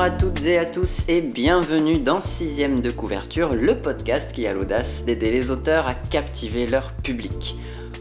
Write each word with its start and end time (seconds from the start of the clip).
À 0.00 0.08
toutes 0.08 0.46
et 0.46 0.56
à 0.56 0.64
tous 0.64 1.04
et 1.08 1.20
bienvenue 1.20 1.98
dans 1.98 2.20
Sixième 2.20 2.80
de 2.80 2.88
couverture, 2.90 3.52
le 3.52 3.78
podcast 3.78 4.32
qui 4.32 4.46
a 4.46 4.54
l'audace 4.54 5.04
d'aider 5.04 5.30
les 5.30 5.50
auteurs 5.50 5.86
à 5.86 5.92
captiver 5.94 6.66
leur 6.66 6.94
public. 6.94 7.56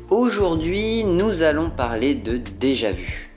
Aujourd'hui, 0.10 1.04
nous 1.04 1.44
allons 1.44 1.70
parler 1.70 2.16
de 2.16 2.38
déjà 2.38 2.94
vu. 2.94 3.30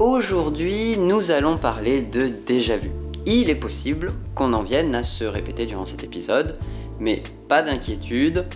Aujourd'hui, 0.00 0.98
nous 0.98 1.30
allons 1.30 1.56
parler 1.56 2.02
de 2.02 2.32
déjà 2.44 2.76
vu. 2.76 2.90
Il 3.26 3.48
est 3.48 3.54
possible 3.54 4.08
qu'on 4.34 4.54
en 4.54 4.64
vienne 4.64 4.92
à 4.96 5.04
se 5.04 5.22
répéter 5.22 5.64
durant 5.64 5.86
cet 5.86 6.02
épisode, 6.02 6.58
mais 6.98 7.22
pas 7.48 7.62
d'inquiétude. 7.62 8.46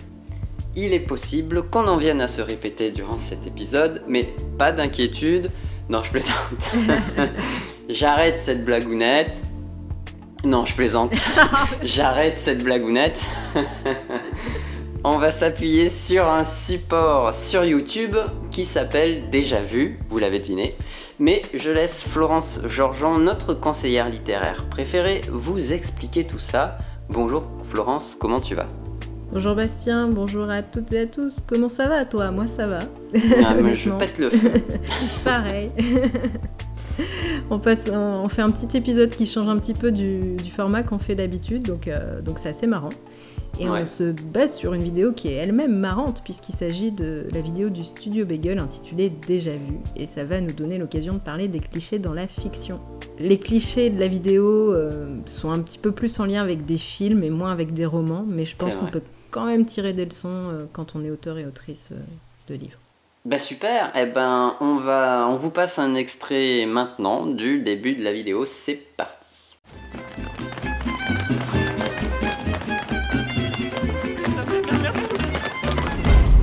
Il 0.75 0.93
est 0.93 0.99
possible 0.99 1.63
qu'on 1.63 1.87
en 1.87 1.95
vienne 1.95 2.19
à 2.19 2.27
se 2.27 2.41
répéter 2.41 2.91
durant 2.91 3.17
cet 3.17 3.47
épisode, 3.47 4.03
mais 4.05 4.35
pas 4.57 4.73
d'inquiétude. 4.73 5.49
Non, 5.87 6.03
je 6.03 6.11
plaisante. 6.11 6.71
J'arrête 7.89 8.39
cette 8.39 8.63
blagounette. 8.63 9.41
Non, 10.43 10.63
je 10.63 10.75
plaisante. 10.75 11.11
J'arrête 11.83 12.37
cette 12.37 12.63
blagounette. 12.63 13.25
On 15.03 15.17
va 15.17 15.31
s'appuyer 15.31 15.89
sur 15.89 16.27
un 16.27 16.45
support 16.45 17.33
sur 17.33 17.65
YouTube 17.65 18.15
qui 18.51 18.65
s'appelle 18.65 19.31
Déjà 19.31 19.61
Vu, 19.61 19.97
vous 20.07 20.19
l'avez 20.19 20.37
deviné. 20.37 20.75
Mais 21.17 21.41
je 21.55 21.71
laisse 21.71 22.03
Florence 22.03 22.61
Georgeon, 22.67 23.17
notre 23.17 23.55
conseillère 23.55 24.07
littéraire 24.07 24.69
préférée, 24.69 25.21
vous 25.31 25.71
expliquer 25.71 26.27
tout 26.27 26.37
ça. 26.37 26.77
Bonjour 27.09 27.49
Florence, 27.63 28.13
comment 28.13 28.39
tu 28.39 28.53
vas? 28.53 28.67
Bonjour 29.31 29.55
Bastien, 29.55 30.07
bonjour 30.09 30.47
à 30.51 30.61
toutes 30.61 30.93
et 30.93 30.99
à 30.99 31.05
tous. 31.07 31.37
Comment 31.47 31.69
ça 31.69 31.87
va 31.87 32.05
toi? 32.05 32.29
Moi 32.29 32.45
ça 32.45 32.67
va. 32.67 32.79
Ah, 33.47 33.55
mais 33.55 33.73
je 33.73 33.89
pète 33.89 34.19
le 34.19 34.29
feu. 34.29 34.51
Pareil. 35.23 35.71
on, 37.49 37.59
passe, 37.59 37.89
on 37.91 38.27
fait 38.29 38.41
un 38.41 38.49
petit 38.49 38.77
épisode 38.77 39.09
qui 39.09 39.25
change 39.25 39.47
un 39.47 39.57
petit 39.57 39.73
peu 39.73 39.91
du, 39.91 40.35
format 40.55 40.83
qu'on 40.83 40.99
fait 40.99 41.15
d'habitude, 41.15 41.63
donc 41.63 41.87
euh, 41.87 42.21
donc 42.21 42.39
c'est 42.39 42.49
assez 42.49 42.67
marrant. 42.67 42.89
Et 43.59 43.67
on 43.67 43.83
se 43.83 44.11
base 44.27 44.55
sur 44.55 44.73
une 44.73 44.83
vidéo 44.83 45.11
qui 45.11 45.27
est 45.27 45.33
elle-même 45.33 45.75
marrante, 45.75 46.21
puisqu'il 46.23 46.55
s'agit 46.55 46.91
de 46.91 47.27
la 47.33 47.41
vidéo 47.41 47.69
du 47.69 47.83
studio 47.83 48.25
Bagel 48.25 48.59
intitulée 48.59 49.09
Déjà 49.09 49.51
vu, 49.51 49.79
et 49.97 50.07
ça 50.07 50.23
va 50.23 50.39
nous 50.39 50.53
donner 50.53 50.77
l'occasion 50.77 51.13
de 51.13 51.19
parler 51.19 51.47
des 51.47 51.59
clichés 51.59 51.99
dans 51.99 52.13
la 52.13 52.27
fiction. 52.27 52.79
Les 53.19 53.37
clichés 53.37 53.89
de 53.89 53.99
la 53.99 54.07
vidéo 54.07 54.73
euh, 54.73 55.17
sont 55.25 55.51
un 55.51 55.59
petit 55.59 55.77
peu 55.77 55.91
plus 55.91 56.19
en 56.19 56.25
lien 56.25 56.41
avec 56.41 56.65
des 56.65 56.77
films 56.77 57.23
et 57.23 57.29
moins 57.29 57.51
avec 57.51 57.73
des 57.73 57.85
romans, 57.85 58.25
mais 58.25 58.45
je 58.45 58.55
pense 58.55 58.75
qu'on 58.75 58.87
peut 58.87 59.03
quand 59.29 59.45
même 59.45 59.65
tirer 59.65 59.93
des 59.93 60.05
leçons 60.05 60.29
euh, 60.29 60.59
quand 60.71 60.95
on 60.95 61.03
est 61.03 61.11
auteur 61.11 61.37
et 61.37 61.45
autrice 61.45 61.89
de 62.47 62.55
livres. 62.55 62.79
Bah 63.29 63.37
super, 63.37 63.91
eh 63.93 64.07
ben 64.07 64.55
on 64.59 64.73
va 64.73 65.27
on 65.29 65.35
vous 65.35 65.51
passe 65.51 65.77
un 65.77 65.93
extrait 65.93 66.65
maintenant 66.65 67.27
du 67.27 67.59
début 67.59 67.93
de 67.93 68.03
la 68.03 68.11
vidéo, 68.11 68.47
c'est 68.47 68.73
parti. 68.97 69.55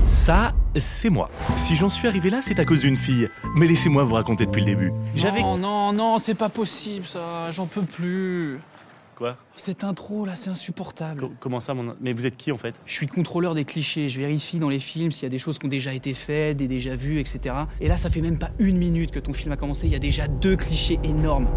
Ça, 0.04 0.54
c'est 0.76 1.10
moi. 1.10 1.28
Si 1.56 1.74
j'en 1.74 1.90
suis 1.90 2.06
arrivé 2.06 2.30
là, 2.30 2.38
c'est 2.40 2.60
à 2.60 2.64
cause 2.64 2.82
d'une 2.82 2.96
fille. 2.96 3.28
Mais 3.56 3.66
laissez-moi 3.66 4.04
vous 4.04 4.14
raconter 4.14 4.46
depuis 4.46 4.60
le 4.60 4.66
début. 4.66 4.92
J'avais 5.16 5.40
Non, 5.40 5.58
non, 5.58 5.92
non, 5.92 6.18
c'est 6.18 6.36
pas 6.36 6.48
possible 6.48 7.04
ça, 7.04 7.50
j'en 7.50 7.66
peux 7.66 7.82
plus. 7.82 8.60
Quoi 9.16 9.38
Cette 9.54 9.82
intro 9.82 10.26
là, 10.26 10.34
c'est 10.34 10.50
insupportable. 10.50 11.30
Comment 11.40 11.58
ça, 11.58 11.72
mon... 11.72 11.96
Mais 12.02 12.12
vous 12.12 12.26
êtes 12.26 12.36
qui 12.36 12.52
en 12.52 12.58
fait? 12.58 12.74
Je 12.84 12.92
suis 12.92 13.06
contrôleur 13.06 13.54
des 13.54 13.64
clichés, 13.64 14.10
je 14.10 14.20
vérifie 14.20 14.58
dans 14.58 14.68
les 14.68 14.78
films 14.78 15.10
s'il 15.10 15.22
y 15.22 15.26
a 15.26 15.30
des 15.30 15.38
choses 15.38 15.58
qui 15.58 15.64
ont 15.64 15.70
déjà 15.70 15.94
été 15.94 16.12
faites, 16.12 16.58
des 16.58 16.68
déjà 16.68 16.96
vues, 16.96 17.18
etc. 17.18 17.54
Et 17.80 17.88
là, 17.88 17.96
ça 17.96 18.10
fait 18.10 18.20
même 18.20 18.38
pas 18.38 18.50
une 18.58 18.76
minute 18.76 19.12
que 19.12 19.18
ton 19.18 19.32
film 19.32 19.52
a 19.52 19.56
commencé, 19.56 19.86
il 19.86 19.92
y 19.92 19.96
a 19.96 20.00
déjà 20.00 20.28
deux 20.28 20.56
clichés 20.56 20.98
énormes. 21.02 21.48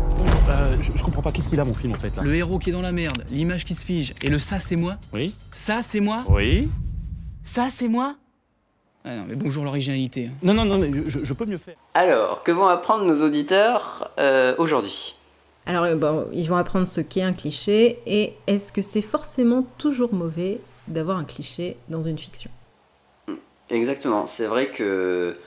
Euh, 0.49 0.77
je, 0.95 1.03
comprends 1.03 1.21
pas, 1.21 1.33
qu'est-ce 1.33 1.49
qu'il 1.49 1.59
a 1.59 1.65
mon 1.65 1.75
film 1.75 1.91
en 1.91 1.97
fait 1.97 2.15
là 2.15 2.23
Le 2.23 2.33
héros 2.33 2.59
qui 2.59 2.69
est 2.69 2.73
dans 2.73 2.81
la 2.81 2.93
merde, 2.93 3.25
l'image 3.29 3.65
qui 3.65 3.75
se 3.75 3.83
fige, 3.83 4.13
et 4.23 4.29
le 4.29 4.39
ça 4.39 4.59
c'est 4.59 4.77
moi 4.77 4.95
Oui. 5.11 5.35
Ça 5.51 5.81
c'est 5.81 5.99
moi 5.99 6.23
Oui. 6.29 6.69
Ça 7.43 7.67
c'est 7.69 7.89
moi 7.89 8.15
ah 9.05 9.15
non, 9.15 9.23
mais 9.29 9.35
bonjour 9.35 9.63
l'originalité. 9.63 10.29
Non, 10.43 10.53
non, 10.53 10.65
non, 10.65 10.77
mais 10.77 10.91
je, 11.07 11.33
peux 11.33 11.45
mieux 11.45 11.57
faire. 11.57 11.75
Alors, 11.93 12.43
que 12.43 12.51
vont 12.51 12.67
apprendre 12.67 13.05
nos 13.05 13.25
auditeurs 13.25 14.11
euh, 14.19 14.55
aujourd'hui? 14.57 15.15
Alors, 15.69 15.83
euh, 15.83 15.93
bon, 15.93 16.25
ils 16.33 16.49
vont 16.49 16.55
apprendre 16.55 16.87
ce 16.87 16.99
qu'est 16.99 17.21
un 17.21 17.31
cliché 17.31 17.99
et 18.07 18.33
est-ce 18.47 18.71
que 18.71 18.81
c'est 18.81 19.03
forcément 19.03 19.67
toujours 19.77 20.15
mauvais 20.15 20.61
d'avoir 20.87 21.19
un 21.19 21.23
cliché 21.23 21.77
dans 21.89 22.01
une 22.01 22.17
fiction? 22.17 22.49
Exactement. 23.69 24.25
C'est 24.25 24.47
vrai 24.47 24.71
que 24.71 25.37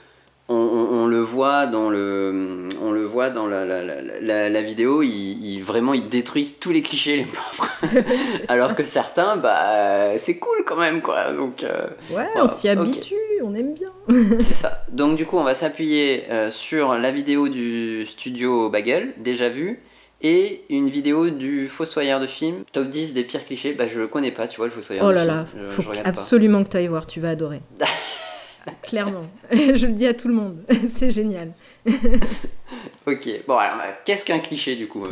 on, 0.47 1.07
le 1.07 1.19
voit 1.19 1.67
dans 1.67 1.89
le, 1.89 2.69
on 2.81 2.91
le 2.91 3.03
voit 3.03 3.31
dans 3.31 3.47
la, 3.47 3.65
la, 3.65 4.49
la, 4.49 4.61
vidéo. 4.61 5.01
Il, 5.03 5.59
vraiment, 5.59 5.93
il 5.93 6.07
détruit 6.07 6.55
tous 6.57 6.71
les 6.71 6.81
clichés 6.81 7.17
les 7.17 7.25
pauvres. 7.25 7.69
Alors 8.47 8.75
que 8.75 8.85
certains, 8.85 9.35
bah, 9.35 10.17
c'est 10.17 10.37
cool 10.37 10.63
quand 10.65 10.77
même, 10.77 11.01
quoi. 11.01 11.33
Donc. 11.33 11.63
Euh, 11.63 11.87
ouais, 12.11 12.29
on 12.37 12.47
s'y 12.47 12.69
habitue, 12.69 13.15
on 13.43 13.53
aime 13.55 13.73
bien. 13.73 13.91
c'est 14.39 14.53
ça. 14.53 14.85
Donc 14.89 15.17
du 15.17 15.25
coup, 15.25 15.37
on 15.37 15.43
va 15.43 15.53
s'appuyer 15.53 16.31
euh, 16.31 16.49
sur 16.49 16.93
la 16.93 17.11
vidéo 17.11 17.49
du 17.49 18.05
studio 18.05 18.69
Bagel, 18.69 19.15
déjà 19.17 19.49
vue 19.49 19.81
et 20.23 20.63
une 20.69 20.89
vidéo 20.89 21.29
du 21.29 21.67
Fossoyeur 21.67 22.19
de 22.19 22.27
film, 22.27 22.63
top 22.71 22.89
10 22.89 23.13
des 23.13 23.23
pires 23.23 23.45
clichés. 23.45 23.73
Bah, 23.73 23.87
je 23.87 23.99
le 23.99 24.07
connais 24.07 24.31
pas, 24.31 24.47
tu 24.47 24.57
vois, 24.57 24.67
le 24.67 24.71
Fossoyeur 24.71 25.05
oh 25.05 25.11
de 25.11 25.17
film. 25.17 25.29
Oh 25.29 25.57
là 25.57 25.65
là, 25.65 25.69
faut 25.69 25.83
absolument 26.05 26.63
que 26.63 26.69
tu 26.69 26.77
ailles 26.77 26.87
voir, 26.87 27.05
tu 27.05 27.19
vas 27.19 27.31
adorer. 27.31 27.61
Clairement, 28.81 29.27
je 29.51 29.85
le 29.85 29.91
dis 29.91 30.07
à 30.07 30.13
tout 30.13 30.29
le 30.29 30.33
monde, 30.35 30.57
c'est 30.89 31.11
génial. 31.11 31.51
ok, 31.85 33.29
bon, 33.45 33.57
alors, 33.57 33.77
bah, 33.77 33.99
qu'est-ce 34.05 34.23
qu'un 34.23 34.39
cliché 34.39 34.77
du 34.77 34.87
coup 34.87 35.03
euh, 35.03 35.09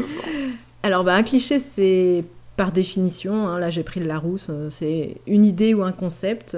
Alors, 0.83 1.03
bah, 1.03 1.15
un 1.15 1.23
cliché, 1.23 1.59
c'est 1.59 2.23
par 2.55 2.71
définition, 2.71 3.47
hein, 3.47 3.59
là 3.59 3.69
j'ai 3.69 3.83
pris 3.83 3.99
de 3.99 4.07
la 4.07 4.19
rousse, 4.19 4.49
hein, 4.49 4.67
c'est 4.69 5.17
une 5.27 5.43
idée 5.43 5.73
ou 5.73 5.83
un 5.83 5.91
concept 5.91 6.55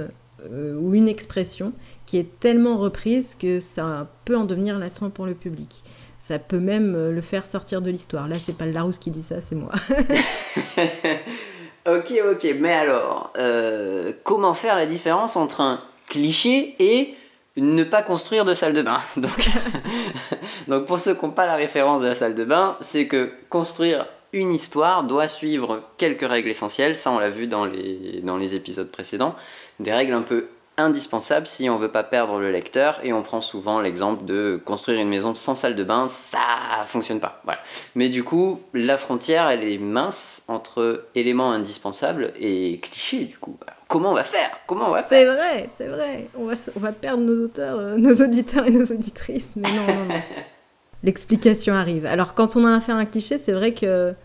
euh, 0.52 0.76
ou 0.76 0.94
une 0.94 1.08
expression 1.08 1.72
qui 2.06 2.18
est 2.18 2.40
tellement 2.40 2.78
reprise 2.78 3.36
que 3.40 3.60
ça 3.60 4.08
peut 4.26 4.36
en 4.36 4.44
devenir 4.44 4.78
lassant 4.78 5.10
pour 5.10 5.26
le 5.26 5.34
public. 5.34 5.84
Ça 6.24 6.40
peut 6.40 6.60
même 6.60 6.96
euh, 6.96 7.12
le 7.12 7.20
faire 7.20 7.48
sortir 7.48 7.82
de 7.82 7.92
l'histoire. 7.92 8.30
Là, 8.30 8.36
c'est 8.36 8.58
pas 8.58 8.66
le 8.66 8.72
Larousse 8.72 8.98
qui 8.98 9.12
dit 9.12 9.24
ça, 9.24 9.42
c'est 9.42 9.56
moi. 9.56 9.72
ok, 11.86 12.14
ok. 12.32 12.48
Mais 12.62 12.72
alors, 12.72 13.34
euh, 13.38 14.14
comment 14.24 14.54
faire 14.54 14.78
la 14.78 14.86
différence 14.86 15.36
entre 15.36 15.60
un 15.60 15.82
cliché 16.08 16.78
et 16.80 17.14
ne 17.58 17.84
pas 17.84 18.04
construire 18.04 18.46
de 18.46 18.54
salle 18.54 18.72
de 18.72 18.82
bain? 18.82 19.00
Donc, 19.18 19.50
donc, 20.70 20.86
pour 20.86 20.98
ceux 20.98 21.14
qui 21.14 21.26
n'ont 21.26 21.32
pas 21.32 21.46
la 21.46 21.56
référence 21.56 22.02
de 22.02 22.08
la 22.08 22.16
salle 22.16 22.36
de 22.36 22.46
bain, 22.46 22.78
c'est 22.80 23.08
que 23.08 23.34
construire 23.50 24.06
une 24.32 24.54
histoire 24.54 25.04
doit 25.04 25.28
suivre 25.28 25.82
quelques 25.98 26.26
règles 26.26 26.48
essentielles. 26.48 26.96
Ça, 26.96 27.12
on 27.12 27.20
l'a 27.20 27.32
vu 27.32 27.48
dans 27.48 27.66
les, 27.66 28.22
dans 28.24 28.38
les 28.38 28.56
épisodes 28.56 28.90
précédents. 28.90 29.36
Des 29.82 29.92
règles 29.92 30.14
un 30.14 30.22
peu 30.22 30.48
indispensable 30.78 31.46
si 31.46 31.70
on 31.70 31.78
veut 31.78 31.92
pas 31.92 32.04
perdre 32.04 32.40
le 32.40 32.52
lecteur 32.52 33.00
et 33.04 33.14
on 33.14 33.22
prend 33.22 33.42
souvent 33.42 33.80
l'exemple 33.80 34.26
de 34.26 34.60
construire 34.66 35.00
une 35.00 35.10
maison 35.10 35.34
sans 35.36 35.56
salle 35.56 35.76
de 35.76 35.84
bain 35.84 36.08
ça 36.08 36.40
fonctionne 36.86 37.20
pas. 37.20 37.42
Voilà. 37.44 37.60
Mais 37.96 38.10
du 38.10 38.24
coup 38.24 38.60
la 38.74 38.98
frontière 38.98 39.48
elle 39.50 39.64
est 39.64 39.78
mince 39.78 40.44
entre 40.48 41.06
éléments 41.16 41.52
indispensables 41.52 42.34
et 42.40 42.80
clichés 42.80 43.26
du 43.26 43.38
coup. 43.38 43.58
Comment 43.88 44.12
on 44.12 44.16
va 44.16 44.24
faire? 44.24 44.50
Comment 44.66 44.90
on 44.90 44.92
va 44.92 45.04
c'est 45.04 45.26
vrai 45.26 45.70
c'est 45.78 45.88
vrai. 45.88 46.28
On 46.36 46.46
va 46.46 46.56
on 46.76 46.80
va 46.80 46.92
perdre 46.92 47.24
nos 47.24 47.46
auteurs 47.46 47.80
euh, 47.80 47.96
nos 47.96 48.16
auditeurs 48.16 48.66
et 48.66 48.72
nos 48.72 48.86
auditrices 48.86 49.52
mais 49.56 49.70
non 49.70 49.86
non 49.88 50.06
non. 50.06 50.22
L'explication 51.04 51.76
arrive. 51.76 52.06
Alors 52.06 52.34
quand 52.34 52.56
on 52.56 52.66
a 52.66 52.76
affaire 52.76 52.96
à 52.96 53.00
un 53.00 53.06
cliché 53.06 53.38
c'est 53.38 53.52
vrai 53.52 53.74
que 53.74 54.16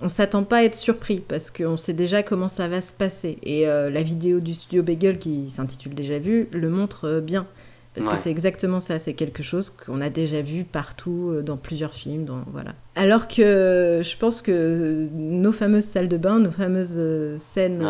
on 0.00 0.08
s'attend 0.08 0.44
pas 0.44 0.58
à 0.58 0.62
être 0.62 0.74
surpris 0.74 1.20
parce 1.20 1.50
qu'on 1.50 1.76
sait 1.76 1.92
déjà 1.92 2.22
comment 2.22 2.48
ça 2.48 2.68
va 2.68 2.80
se 2.80 2.92
passer. 2.92 3.38
Et 3.42 3.66
euh, 3.66 3.90
la 3.90 4.02
vidéo 4.02 4.40
du 4.40 4.54
studio 4.54 4.82
Bagel 4.82 5.18
qui 5.18 5.50
s'intitule 5.50 5.94
Déjà 5.94 6.18
vu 6.18 6.48
le 6.52 6.68
montre 6.68 7.06
euh, 7.06 7.20
bien. 7.20 7.46
Parce 7.94 8.10
que 8.10 8.16
c'est 8.16 8.30
exactement 8.30 8.78
ça, 8.78 9.00
c'est 9.00 9.14
quelque 9.14 9.42
chose 9.42 9.70
qu'on 9.70 10.00
a 10.00 10.08
déjà 10.08 10.40
vu 10.40 10.62
partout, 10.62 11.30
euh, 11.32 11.42
dans 11.42 11.56
plusieurs 11.56 11.92
films, 11.92 12.26
dans, 12.26 12.44
voilà. 12.52 12.76
Alors 12.94 13.26
que 13.26 14.02
je 14.04 14.16
pense 14.16 14.40
que 14.40 15.08
nos 15.12 15.50
fameuses 15.50 15.86
salles 15.86 16.06
de 16.06 16.16
bain, 16.16 16.38
nos 16.38 16.52
fameuses 16.52 17.00
scènes 17.38 17.84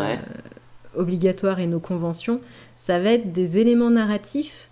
obligatoires 0.95 1.59
et 1.59 1.67
nos 1.67 1.79
conventions, 1.79 2.41
ça 2.75 2.97
va 2.97 3.11
être 3.11 3.31
des 3.31 3.59
éléments 3.59 3.91
narratifs 3.91 4.71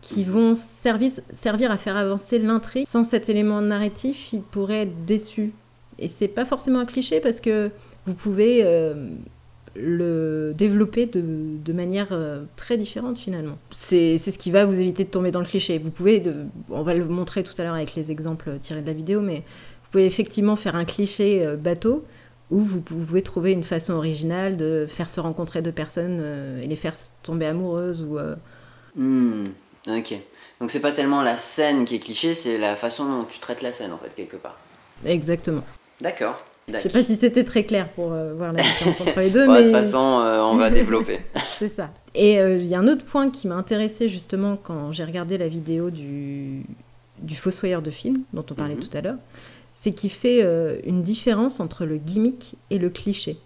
qui 0.00 0.24
vont 0.24 0.56
servir, 0.56 1.12
servir 1.32 1.70
à 1.70 1.78
faire 1.78 1.96
avancer 1.96 2.40
l'intrigue. 2.40 2.84
Sans 2.84 3.04
cet 3.04 3.28
élément 3.28 3.60
narratif, 3.60 4.32
il 4.32 4.42
pourrait 4.42 4.82
être 4.82 5.04
déçu 5.04 5.52
et 5.98 6.08
c'est 6.08 6.28
pas 6.28 6.44
forcément 6.44 6.80
un 6.80 6.84
cliché 6.86 7.20
parce 7.20 7.40
que 7.40 7.70
vous 8.06 8.14
pouvez 8.14 8.60
euh, 8.64 9.08
le 9.74 10.52
développer 10.56 11.06
de, 11.06 11.22
de 11.22 11.72
manière 11.72 12.08
euh, 12.12 12.44
très 12.56 12.76
différente 12.76 13.18
finalement. 13.18 13.58
C'est 13.70 14.18
ce 14.18 14.38
qui 14.38 14.50
va 14.50 14.64
vous 14.64 14.78
éviter 14.78 15.04
de 15.04 15.10
tomber 15.10 15.30
dans 15.30 15.40
le 15.40 15.46
cliché. 15.46 15.78
Vous 15.78 15.90
pouvez, 15.90 16.20
de, 16.20 16.34
on 16.70 16.82
va 16.82 16.94
le 16.94 17.04
montrer 17.04 17.42
tout 17.42 17.54
à 17.58 17.64
l'heure 17.64 17.74
avec 17.74 17.94
les 17.94 18.10
exemples 18.10 18.58
tirés 18.60 18.82
de 18.82 18.86
la 18.86 18.92
vidéo, 18.92 19.20
mais 19.20 19.36
vous 19.36 19.90
pouvez 19.90 20.06
effectivement 20.06 20.56
faire 20.56 20.76
un 20.76 20.84
cliché 20.84 21.44
euh, 21.44 21.56
bateau 21.56 22.04
où 22.50 22.60
vous 22.60 22.80
pouvez 22.80 23.22
trouver 23.22 23.52
une 23.52 23.64
façon 23.64 23.94
originale 23.94 24.56
de 24.56 24.86
faire 24.88 25.08
se 25.08 25.18
rencontrer 25.18 25.62
deux 25.62 25.72
personnes 25.72 26.22
et 26.62 26.66
les 26.66 26.76
faire 26.76 26.92
tomber 27.22 27.46
amoureuses 27.46 28.02
ou. 28.02 28.18
Hmm, 28.94 29.44
ok. 29.88 30.14
Donc 30.60 30.70
c'est 30.70 30.80
pas 30.80 30.92
tellement 30.92 31.22
la 31.22 31.38
scène 31.38 31.86
qui 31.86 31.96
est 31.96 32.00
cliché, 32.00 32.34
c'est 32.34 32.58
la 32.58 32.76
façon 32.76 33.06
dont 33.06 33.24
tu 33.24 33.38
traites 33.38 33.62
la 33.62 33.72
scène 33.72 33.92
en 33.92 33.98
fait 33.98 34.14
quelque 34.14 34.36
part. 34.36 34.58
Exactement. 35.06 35.64
D'accord. 36.04 36.36
Je 36.72 36.78
sais 36.78 36.88
pas 36.88 37.02
si 37.02 37.16
c'était 37.16 37.44
très 37.44 37.64
clair 37.64 37.90
pour 37.92 38.12
euh, 38.12 38.32
voir 38.34 38.52
la 38.52 38.62
différence 38.62 39.00
entre 39.00 39.18
les 39.20 39.30
deux, 39.30 39.40
Ouais, 39.48 39.54
mais 39.54 39.60
De 39.62 39.66
toute 39.68 39.72
façon, 39.76 40.20
euh, 40.20 40.40
on 40.42 40.54
va 40.56 40.70
développer. 40.80 41.20
c'est 41.58 41.68
ça. 41.68 41.90
Et 42.14 42.38
euh, 42.40 42.56
il 42.58 42.66
y 42.66 42.74
a 42.74 42.78
un 42.78 42.86
autre 42.88 43.04
point 43.04 43.28
qui 43.30 43.48
m'a 43.48 43.56
intéressé 43.56 44.08
justement 44.08 44.56
quand 44.56 44.92
j'ai 44.92 45.04
regardé 45.04 45.36
la 45.36 45.48
vidéo 45.48 45.90
du, 45.90 46.62
du 47.18 47.34
fossoyeur 47.36 47.82
de 47.82 47.90
film 47.90 48.22
dont 48.32 48.44
on 48.50 48.54
parlait 48.54 48.76
Mhm. 48.76 48.80
tout 48.88 48.96
à 48.96 49.00
l'heure, 49.00 49.16
c'est 49.74 49.92
qu'il 49.92 50.10
fait 50.10 50.40
une 50.86 51.02
différence 51.02 51.58
entre 51.58 51.84
le 51.84 51.96
gimmick 51.96 52.54
et 52.70 52.78
le 52.78 52.90
cliché. 52.90 53.36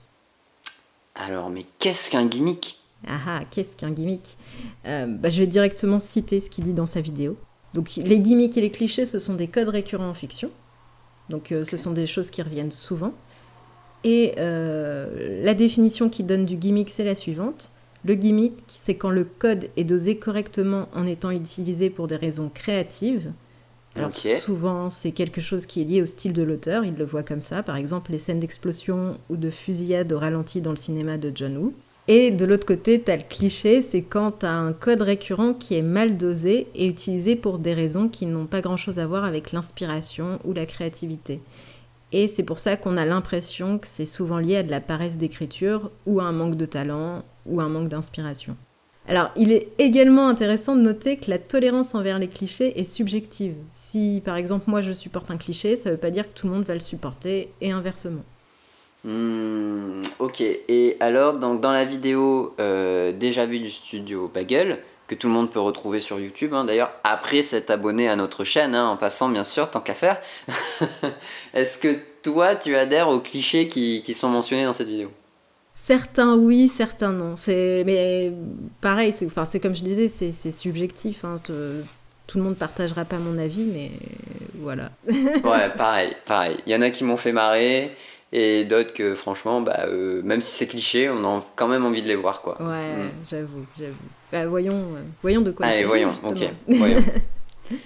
Alors, 1.15 1.49
mais 1.49 1.65
qu'est-ce 1.79 2.11
qu'un 2.11 2.27
gimmick? 2.27 2.79
Ah 3.07 3.19
ah, 3.27 3.41
qu'est-ce 3.51 3.75
qu'un 3.77 3.91
gimmick? 3.93 4.37
Bah, 4.85 5.29
Je 5.31 5.41
vais 5.41 5.47
directement 5.47 6.01
citer 6.01 6.41
ce 6.41 6.51
qu'il 6.51 6.65
dit 6.65 6.75
dans 6.75 6.85
sa 6.87 7.01
vidéo. 7.01 7.39
Donc 7.73 7.93
les 7.97 8.21
gimmicks 8.21 8.57
et 8.59 8.61
les 8.61 8.71
clichés, 8.71 9.07
ce 9.07 9.19
sont 9.19 9.35
des 9.35 9.47
codes 9.49 9.69
récurrents 9.71 10.09
en 10.11 10.15
fiction. 10.15 10.51
Donc 11.31 11.53
euh, 11.53 11.65
ce 11.65 11.77
sont 11.77 11.93
des 11.93 12.07
choses 12.07 12.31
qui 12.31 12.43
reviennent 12.43 12.71
souvent. 12.71 13.13
Et 14.05 14.35
euh, 14.39 15.43
la 15.43 15.55
définition 15.55 16.09
qu'il 16.09 16.27
donne 16.27 16.45
du 16.45 16.57
gimmick, 16.57 16.91
c'est 16.91 17.05
la 17.05 17.15
suivante. 17.15 17.73
Le 18.05 18.15
gimmick, 18.15 18.55
c'est 18.69 18.95
quand 18.95 19.11
le 19.11 19.25
code 19.25 19.71
est 19.77 19.85
dosé 19.85 20.17
correctement 20.19 20.89
en 20.95 21.07
étant 21.07 21.31
utilisé 21.31 21.91
pour 21.91 22.07
des 22.07 22.17
raisons 22.17 22.49
créatives. 22.53 23.33
Alors 23.97 24.15
souvent, 24.15 24.91
c'est 24.91 25.11
quelque 25.11 25.41
chose 25.41 25.67
qui 25.67 25.81
est 25.81 25.85
lié 25.85 26.03
au 26.03 26.07
style 26.07 26.33
de 26.33 26.43
l'auteur, 26.43 26.85
il 26.85 26.95
le 26.95 27.05
voit 27.05 27.25
comme 27.25 27.41
ça. 27.41 27.65
Par 27.65 27.75
exemple, 27.75 28.13
les 28.13 28.19
scènes 28.19 28.39
d'explosion 28.39 29.19
ou 29.29 29.37
de 29.37 29.51
fusillade 29.51 30.13
au 30.13 30.19
ralenti 30.21 30.61
dans 30.61 30.71
le 30.71 30.77
cinéma 30.77 31.19
de 31.19 31.33
John 31.35 31.57
Woo. 31.57 31.75
Et 32.11 32.31
de 32.31 32.47
l'autre 32.47 32.67
côté, 32.67 33.03
tu 33.03 33.13
le 33.13 33.19
cliché, 33.29 33.83
c'est 33.83 34.01
quand 34.01 34.39
tu 34.39 34.47
un 34.47 34.73
code 34.73 35.03
récurrent 35.03 35.53
qui 35.53 35.75
est 35.75 35.83
mal 35.83 36.17
dosé 36.17 36.67
et 36.75 36.87
utilisé 36.87 37.37
pour 37.37 37.59
des 37.59 37.75
raisons 37.75 38.09
qui 38.09 38.25
n'ont 38.25 38.47
pas 38.47 38.63
grand-chose 38.63 38.99
à 38.99 39.07
voir 39.07 39.25
avec 39.25 39.53
l'inspiration 39.53 40.39
ou 40.45 40.55
la 40.55 40.65
créativité. 40.65 41.43
Et 42.13 42.27
c'est 42.27 42.45
pour 42.45 42.61
ça 42.61 42.79
qu'on 42.79 42.97
a 42.97 43.05
l'impression 43.05 43.79
que 43.79 43.87
c'est 43.87 44.07
souvent 44.07 44.39
lié 44.39 44.57
à 44.57 44.63
de 44.63 44.71
la 44.71 44.81
paresse 44.81 45.19
d'écriture 45.19 45.91
ou 46.07 46.21
à 46.21 46.25
un 46.25 46.33
manque 46.33 46.57
de 46.57 46.65
talent 46.65 47.25
ou 47.45 47.61
à 47.61 47.65
un 47.65 47.69
manque 47.69 47.91
d'inspiration. 47.91 48.57
Alors, 49.07 49.31
il 49.37 49.53
est 49.53 49.69
également 49.79 50.29
intéressant 50.29 50.77
de 50.77 50.81
noter 50.81 51.19
que 51.19 51.31
la 51.31 51.39
tolérance 51.39 51.95
envers 51.95 52.19
les 52.19 52.29
clichés 52.29 52.81
est 52.81 52.85
subjective. 52.85 53.55
Si, 53.69 54.23
par 54.25 54.37
exemple, 54.37 54.71
moi 54.71 54.81
je 54.81 54.95
supporte 54.95 55.31
un 55.31 55.37
cliché, 55.37 55.77
ça 55.77 55.91
ne 55.91 55.95
veut 55.95 56.01
pas 56.01 56.11
dire 56.11 56.27
que 56.27 56.33
tout 56.33 56.47
le 56.47 56.55
monde 56.55 56.65
va 56.65 56.75
le 56.75 56.81
supporter, 56.81 57.51
et 57.61 57.71
inversement. 57.71 58.25
Hmm, 59.05 60.03
ok, 60.19 60.41
et 60.41 60.97
alors 61.01 61.35
donc, 61.39 61.61
dans 61.61 61.73
la 61.73 61.85
vidéo 61.85 62.55
euh, 62.59 63.13
déjà 63.13 63.47
vue 63.47 63.61
du 63.61 63.71
studio 63.71 64.31
Bagel, 64.33 64.81
que 65.07 65.15
tout 65.15 65.29
le 65.29 65.33
monde 65.33 65.51
peut 65.51 65.61
retrouver 65.61 66.01
sur 66.01 66.19
YouTube, 66.19 66.53
hein, 66.53 66.65
d'ailleurs, 66.65 66.91
après 67.05 67.43
s'être 67.43 67.71
abonné 67.71 68.09
à 68.09 68.17
notre 68.17 68.45
chaîne, 68.45 68.75
hein, 68.75 68.89
en 68.89 68.97
passant 68.97 69.29
bien 69.29 69.45
sûr, 69.45 69.71
tant 69.71 69.81
qu'à 69.81 69.95
faire, 69.95 70.21
est-ce 71.55 71.79
que 71.79 71.97
toi 72.23 72.57
tu 72.57 72.77
adhères 72.77 73.09
aux 73.09 73.21
clichés 73.21 73.69
qui, 73.69 74.03
qui 74.05 74.15
sont 74.15 74.29
mentionnés 74.29 74.65
dans 74.65 74.73
cette 74.73 74.89
vidéo? 74.89 75.11
Certains 75.75 76.35
oui, 76.35 76.69
certains 76.69 77.13
non. 77.13 77.37
C'est 77.37 77.85
mais 77.87 78.33
pareil, 78.81 79.13
c'est 79.13 79.27
enfin 79.27 79.45
comme 79.61 79.75
je 79.75 79.83
disais, 79.83 80.09
c'est 80.09 80.53
subjectif. 80.53 81.25
hein. 81.25 81.37
Tout 82.27 82.37
le 82.37 82.45
monde 82.45 82.57
partagera 82.57 83.07
pas 83.07 83.17
mon 83.17 83.39
avis, 83.39 83.65
mais 83.65 83.93
voilà. 84.57 84.91
Ouais, 85.09 85.71
pareil, 85.75 86.15
pareil. 86.27 86.59
Il 86.67 86.73
y 86.73 86.77
en 86.77 86.83
a 86.83 86.91
qui 86.91 87.05
m'ont 87.05 87.17
fait 87.17 87.33
marrer, 87.33 87.93
et 88.33 88.65
d'autres 88.65 88.93
que 88.93 89.15
franchement, 89.15 89.61
bah, 89.61 89.87
euh, 89.89 90.21
même 90.23 90.41
si 90.41 90.51
c'est 90.53 90.67
cliché, 90.67 91.09
on 91.09 91.25
a 91.25 91.45
quand 91.57 91.69
même 91.69 91.85
envie 91.85 92.03
de 92.03 92.09
les 92.09 92.17
voir, 92.17 92.43
quoi. 92.43 92.57
Ouais, 92.61 92.97
Mm. 92.97 93.11
j'avoue, 93.29 93.67
j'avoue. 93.79 93.95
Bah, 94.33 94.47
voyons, 94.47 94.75
euh, 94.75 95.03
voyons 95.23 95.41
de 95.41 95.51
quoi. 95.51 95.67
il 95.67 95.71
Allez, 95.71 95.85
voyons, 95.85 96.11
justement. 96.13 96.33
ok, 96.33 96.51
voyons. 96.69 97.05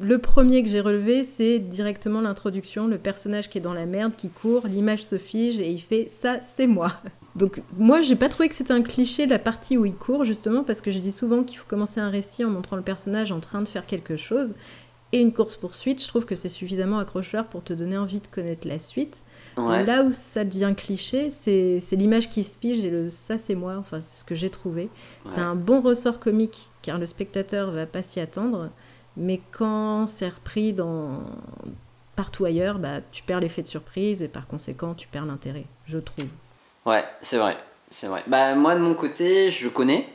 Le 0.00 0.18
premier 0.18 0.62
que 0.62 0.68
j'ai 0.68 0.80
relevé, 0.80 1.24
c'est 1.24 1.58
directement 1.58 2.20
l'introduction, 2.20 2.86
le 2.86 2.98
personnage 2.98 3.48
qui 3.50 3.58
est 3.58 3.60
dans 3.60 3.72
la 3.74 3.84
merde, 3.84 4.12
qui 4.16 4.28
court, 4.28 4.68
l'image 4.68 5.02
se 5.04 5.18
fige 5.18 5.58
et 5.58 5.68
il 5.70 5.80
fait 5.80 6.08
ça, 6.20 6.38
c'est 6.56 6.68
moi. 6.68 6.92
Donc 7.34 7.60
moi, 7.76 8.00
j'ai 8.00 8.14
pas 8.14 8.28
trouvé 8.28 8.48
que 8.48 8.54
c'était 8.54 8.72
un 8.72 8.82
cliché 8.82 9.26
la 9.26 9.40
partie 9.40 9.76
où 9.76 9.84
il 9.84 9.94
court 9.94 10.24
justement 10.24 10.62
parce 10.62 10.80
que 10.80 10.92
je 10.92 10.98
dis 11.00 11.10
souvent 11.10 11.42
qu'il 11.42 11.58
faut 11.58 11.66
commencer 11.66 11.98
un 12.00 12.10
récit 12.10 12.44
en 12.44 12.50
montrant 12.50 12.76
le 12.76 12.82
personnage 12.82 13.32
en 13.32 13.40
train 13.40 13.60
de 13.60 13.66
faire 13.66 13.86
quelque 13.86 14.16
chose. 14.16 14.54
Et 15.12 15.20
une 15.20 15.32
course 15.32 15.56
poursuite, 15.56 16.02
je 16.02 16.08
trouve 16.08 16.26
que 16.26 16.34
c'est 16.34 16.50
suffisamment 16.50 16.98
accrocheur 16.98 17.46
pour 17.46 17.64
te 17.64 17.72
donner 17.72 17.96
envie 17.96 18.20
de 18.20 18.26
connaître 18.26 18.68
la 18.68 18.78
suite. 18.78 19.22
Ouais. 19.56 19.82
Là 19.84 20.02
où 20.02 20.12
ça 20.12 20.44
devient 20.44 20.74
cliché, 20.76 21.30
c'est 21.30 21.80
l'image 21.92 22.28
qui 22.28 22.44
se 22.44 22.58
pige 22.58 22.84
et 22.84 22.90
le 22.90 23.08
ça 23.08 23.38
c'est 23.38 23.54
moi, 23.54 23.76
enfin 23.78 24.02
c'est 24.02 24.16
ce 24.16 24.24
que 24.24 24.34
j'ai 24.34 24.50
trouvé. 24.50 24.90
C'est 25.24 25.40
un 25.40 25.54
bon 25.54 25.80
ressort 25.80 26.20
comique 26.20 26.68
car 26.82 26.98
le 26.98 27.06
spectateur 27.06 27.70
va 27.70 27.86
pas 27.86 28.02
s'y 28.02 28.20
attendre, 28.20 28.70
mais 29.16 29.40
quand 29.50 30.06
c'est 30.06 30.28
repris 30.28 30.74
dans 30.74 31.22
partout 32.14 32.44
ailleurs, 32.44 32.78
bah 32.78 33.00
tu 33.10 33.22
perds 33.22 33.40
l'effet 33.40 33.62
de 33.62 33.66
surprise 33.66 34.22
et 34.22 34.28
par 34.28 34.46
conséquent 34.46 34.94
tu 34.94 35.08
perds 35.08 35.24
l'intérêt, 35.24 35.64
je 35.86 35.98
trouve. 35.98 36.28
Ouais, 36.84 37.04
c'est 37.22 37.38
vrai, 37.38 37.56
c'est 37.90 38.08
vrai. 38.08 38.22
Bah 38.26 38.54
moi 38.54 38.74
de 38.74 38.80
mon 38.80 38.94
côté, 38.94 39.50
je 39.50 39.68
connais, 39.68 40.06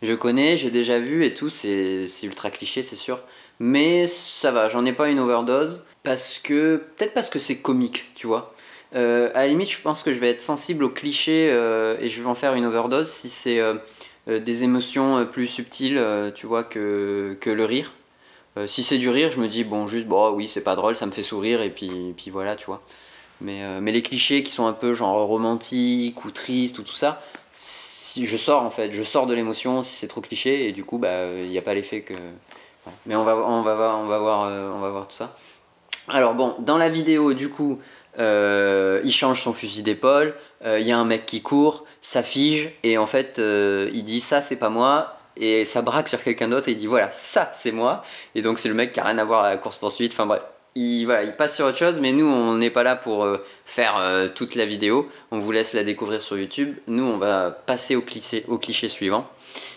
je 0.00 0.14
connais, 0.14 0.56
j'ai 0.56 0.70
déjà 0.70 0.98
vu 0.98 1.26
et 1.26 1.34
tout, 1.34 1.50
c'est 1.50 2.06
ultra 2.22 2.50
cliché, 2.50 2.82
c'est 2.82 2.96
sûr. 2.96 3.20
Mais 3.60 4.06
ça 4.06 4.50
va, 4.50 4.70
j'en 4.70 4.86
ai 4.86 4.94
pas 4.94 5.10
une 5.10 5.20
overdose 5.20 5.84
parce 6.02 6.38
que 6.38 6.76
peut-être 6.96 7.12
parce 7.12 7.28
que 7.28 7.38
c'est 7.38 7.58
comique, 7.58 8.06
tu 8.14 8.26
vois. 8.26 8.54
Euh, 8.94 9.30
à 9.34 9.40
la 9.42 9.48
limite, 9.48 9.70
je 9.70 9.78
pense 9.78 10.02
que 10.02 10.14
je 10.14 10.18
vais 10.18 10.30
être 10.30 10.40
sensible 10.40 10.82
aux 10.82 10.88
clichés 10.88 11.50
euh, 11.52 11.96
et 12.00 12.08
je 12.08 12.22
vais 12.22 12.28
en 12.28 12.34
faire 12.34 12.54
une 12.54 12.64
overdose 12.64 13.10
si 13.10 13.28
c'est 13.28 13.60
euh, 13.60 13.74
euh, 14.28 14.40
des 14.40 14.64
émotions 14.64 15.26
plus 15.26 15.46
subtiles, 15.46 16.02
tu 16.34 16.46
vois, 16.46 16.64
que, 16.64 17.36
que 17.40 17.50
le 17.50 17.64
rire. 17.64 17.92
Si 18.66 18.82
c'est 18.82 18.98
du 18.98 19.08
rire, 19.08 19.30
je 19.30 19.38
me 19.38 19.46
dis 19.46 19.62
bon, 19.62 19.86
juste 19.86 20.06
bon, 20.06 20.30
oui, 20.32 20.48
c'est 20.48 20.64
pas 20.64 20.74
drôle, 20.74 20.96
ça 20.96 21.06
me 21.06 21.12
fait 21.12 21.22
sourire 21.22 21.62
et 21.62 21.70
puis, 21.70 22.14
puis 22.16 22.30
voilà, 22.30 22.56
tu 22.56 22.66
vois. 22.66 22.82
Mais, 23.40 23.62
mais 23.80 23.92
les 23.92 24.02
clichés 24.02 24.42
qui 24.42 24.50
sont 24.50 24.66
un 24.66 24.72
peu 24.72 24.92
genre 24.92 25.26
romantiques 25.26 26.24
ou 26.24 26.30
tristes 26.30 26.78
ou 26.78 26.82
tout 26.82 26.94
ça, 26.94 27.22
si 27.52 28.26
je 28.26 28.36
sors 28.36 28.62
en 28.62 28.70
fait, 28.70 28.90
je 28.90 29.02
sors 29.02 29.26
de 29.26 29.34
l'émotion 29.34 29.82
si 29.82 29.94
c'est 29.94 30.08
trop 30.08 30.20
cliché 30.20 30.66
et 30.68 30.72
du 30.72 30.84
coup 30.84 30.98
bah 30.98 31.26
il 31.40 31.48
n'y 31.48 31.58
a 31.58 31.62
pas 31.62 31.74
l'effet 31.74 32.02
que. 32.02 32.14
Mais 33.06 33.16
on 33.16 33.24
va 33.24 33.36
on 33.36 33.62
va 33.62 33.74
voir 33.74 33.98
on 33.98 34.06
va 34.06 34.18
voir 34.18 34.44
euh, 34.44 34.72
on 34.74 34.80
va 34.80 34.90
voir 34.90 35.08
tout 35.08 35.16
ça. 35.16 35.32
Alors 36.08 36.34
bon, 36.34 36.54
dans 36.58 36.78
la 36.78 36.88
vidéo 36.88 37.34
du 37.34 37.48
coup, 37.50 37.78
euh, 38.18 39.00
il 39.04 39.12
change 39.12 39.42
son 39.42 39.52
fusil 39.52 39.82
d'épaule, 39.82 40.34
euh, 40.64 40.80
il 40.80 40.86
y 40.86 40.92
a 40.92 40.98
un 40.98 41.04
mec 41.04 41.26
qui 41.26 41.42
court, 41.42 41.84
ça 42.00 42.22
fige 42.22 42.70
et 42.82 42.98
en 42.98 43.06
fait 43.06 43.38
il 43.38 44.04
dit 44.04 44.20
ça 44.20 44.42
c'est 44.42 44.56
pas 44.56 44.70
moi. 44.70 45.16
Et 45.36 45.64
ça 45.64 45.80
braque 45.80 46.08
sur 46.08 46.22
quelqu'un 46.22 46.48
d'autre 46.48 46.68
et 46.68 46.72
il 46.72 46.76
dit 46.76 46.88
voilà, 46.88 47.10
ça 47.12 47.50
c'est 47.54 47.72
moi. 47.72 48.02
Et 48.34 48.42
donc 48.42 48.58
c'est 48.58 48.68
le 48.68 48.74
mec 48.74 48.92
qui 48.92 49.00
a 49.00 49.04
rien 49.04 49.16
à 49.16 49.24
voir 49.24 49.44
à 49.44 49.50
la 49.50 49.56
course 49.56 49.76
poursuite. 49.76 50.12
Enfin 50.12 50.26
bref, 50.26 50.42
il, 50.74 51.06
passe 51.38 51.56
sur 51.56 51.66
autre 51.66 51.78
chose, 51.78 51.98
mais 51.98 52.12
nous, 52.12 52.26
on 52.26 52.56
n'est 52.56 52.70
pas 52.70 52.82
là 52.82 52.94
pour 52.94 53.26
faire 53.64 54.30
toute 54.34 54.54
la 54.54 54.66
vidéo. 54.66 55.08
On 55.30 55.38
vous 55.38 55.50
laisse 55.52 55.72
la 55.72 55.82
découvrir 55.82 56.20
sur 56.20 56.36
YouTube. 56.36 56.76
Nous, 56.88 57.04
on 57.04 57.16
va 57.16 57.50
passer 57.50 57.96
au 57.96 58.02
cliché 58.02 58.88
suivant. 58.88 59.26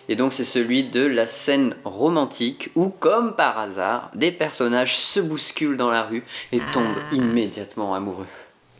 Et 0.09 0.15
donc, 0.15 0.33
c'est 0.33 0.43
celui 0.43 0.83
de 0.89 1.05
la 1.05 1.27
scène 1.27 1.75
romantique 1.85 2.69
où, 2.75 2.89
comme 2.89 3.35
par 3.35 3.57
hasard, 3.57 4.11
des 4.15 4.31
personnages 4.31 4.97
se 4.97 5.19
bousculent 5.21 5.77
dans 5.77 5.89
la 5.89 6.03
rue 6.03 6.23
et 6.51 6.59
Ah. 6.59 6.73
tombent 6.73 7.03
immédiatement 7.13 7.93
amoureux. 7.93 8.25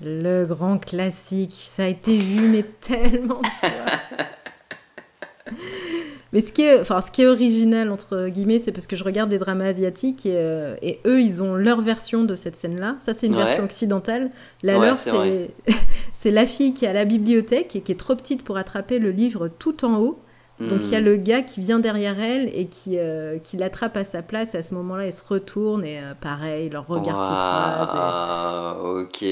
Le 0.01 0.46
grand 0.46 0.80
classique, 0.80 1.53
ça 1.53 1.84
a 1.84 1.88
été 1.88 2.18
vu 2.18 2.50
mais 2.50 2.63
tellement 2.82 3.42
fois. 3.60 3.70
Mais 6.32 6.42
ce 6.42 6.51
qui, 6.51 6.63
est, 6.63 6.80
enfin, 6.80 7.00
ce 7.01 7.12
qui 7.12 7.22
est 7.22 7.27
original, 7.27 7.92
entre 7.92 8.27
guillemets, 8.30 8.58
c'est 8.58 8.72
parce 8.72 8.88
que 8.88 8.96
je 8.96 9.03
regarde 9.03 9.30
des 9.30 9.38
dramas 9.38 9.65
asiatiques 9.65 10.25
et, 10.25 10.34
euh, 10.36 10.75
et 10.82 11.00
eux, 11.06 11.22
ils 11.22 11.44
ont 11.44 11.53
leur 11.56 11.82
version 11.82 12.24
de 12.24 12.34
cette 12.34 12.56
scène-là. 12.56 12.96
Ça, 13.01 13.13
c'est 13.13 13.27
une 13.27 13.36
Ouais. 13.36 13.44
version 13.46 13.63
occidentale. 13.63 14.32
La 14.63 14.80
Ouais, 14.80 14.88
leur, 14.88 14.98
c'est 14.98 16.32
la 16.32 16.48
fille 16.48 16.74
qui 16.74 16.86
est 16.86 16.88
à 16.88 16.94
la 16.94 17.06
bibliothèque 17.06 17.75
et 17.75 17.82
qui 17.82 17.92
est 17.92 18.00
trop 18.00 18.15
petite 18.15 18.44
pour 18.44 18.58
attraper 18.58 18.98
le 18.98 19.12
livre 19.12 19.48
tout 19.48 19.86
en 19.86 19.98
haut. 20.00 20.20
Donc 20.60 20.79
il 20.83 20.89
y 20.91 20.95
a 20.95 21.01
Hmm. 21.01 21.05
le 21.05 21.17
gars 21.17 21.41
qui 21.41 21.60
vient 21.62 21.79
derrière 21.79 22.19
elle 22.19 22.48
et 22.53 22.67
qui, 22.67 22.98
euh, 23.00 23.39
qui 23.39 23.57
l'attrape 23.57 23.98
à 23.98 24.03
sa 24.03 24.22
place. 24.22 24.53
À 24.55 24.62
ce 24.63 24.74
moment-là, 24.75 25.05
elle 25.07 25.13
se 25.13 25.24
retourne 25.27 25.83
et 25.83 26.00
euh, 26.00 26.13
pareil, 26.19 26.69
leurs 26.69 26.86
regards 26.88 27.19
se 27.19 27.25
croisent. 27.25 27.95
et- 27.95 28.00
Ah, 28.00 28.75
ok. 28.83 29.25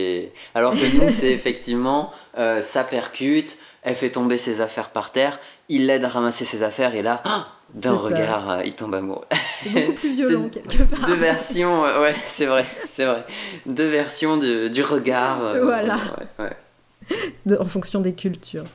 Alors 0.56 0.74
que 0.74 0.98
nous, 0.98 1.10
c'est 1.12 1.32
effectivement, 1.32 2.12
euh, 2.38 2.62
ça 2.64 2.84
percute, 2.84 3.58
elle 3.84 3.96
fait 3.96 4.10
tomber 4.10 4.38
ses 4.40 4.62
affaires 4.62 4.90
par 4.90 5.12
terre, 5.12 5.40
il 5.70 5.86
l'aide 5.86 6.04
à 6.04 6.08
ramasser 6.10 6.44
ses 6.44 6.64
affaires 6.64 6.96
et 6.96 7.04
là, 7.04 7.22
ah, 7.26 7.48
d'un 7.76 7.94
regard, 7.94 8.64
il 8.66 8.74
tombe 8.74 8.96
amoureux. 8.96 9.26
C'est 9.64 9.70
beaucoup 9.86 9.94
plus 10.00 10.14
violent 10.16 10.50
quelque 10.50 10.84
part. 10.84 11.06
Deux 11.08 11.16
versions, 11.16 11.84
ouais, 11.84 12.16
c'est 12.26 12.48
vrai, 12.48 12.66
c'est 12.88 13.06
vrai. 13.06 13.24
Deux 13.68 13.88
versions 13.88 14.38
de- 14.38 14.68
du 14.70 14.82
regard. 14.84 15.38
Voilà. 15.62 15.98
ouais, 16.40 16.46
ouais. 16.46 17.18
de- 17.46 17.58
en 17.58 17.66
fonction 17.66 18.02
des 18.02 18.14
cultures. 18.14 18.66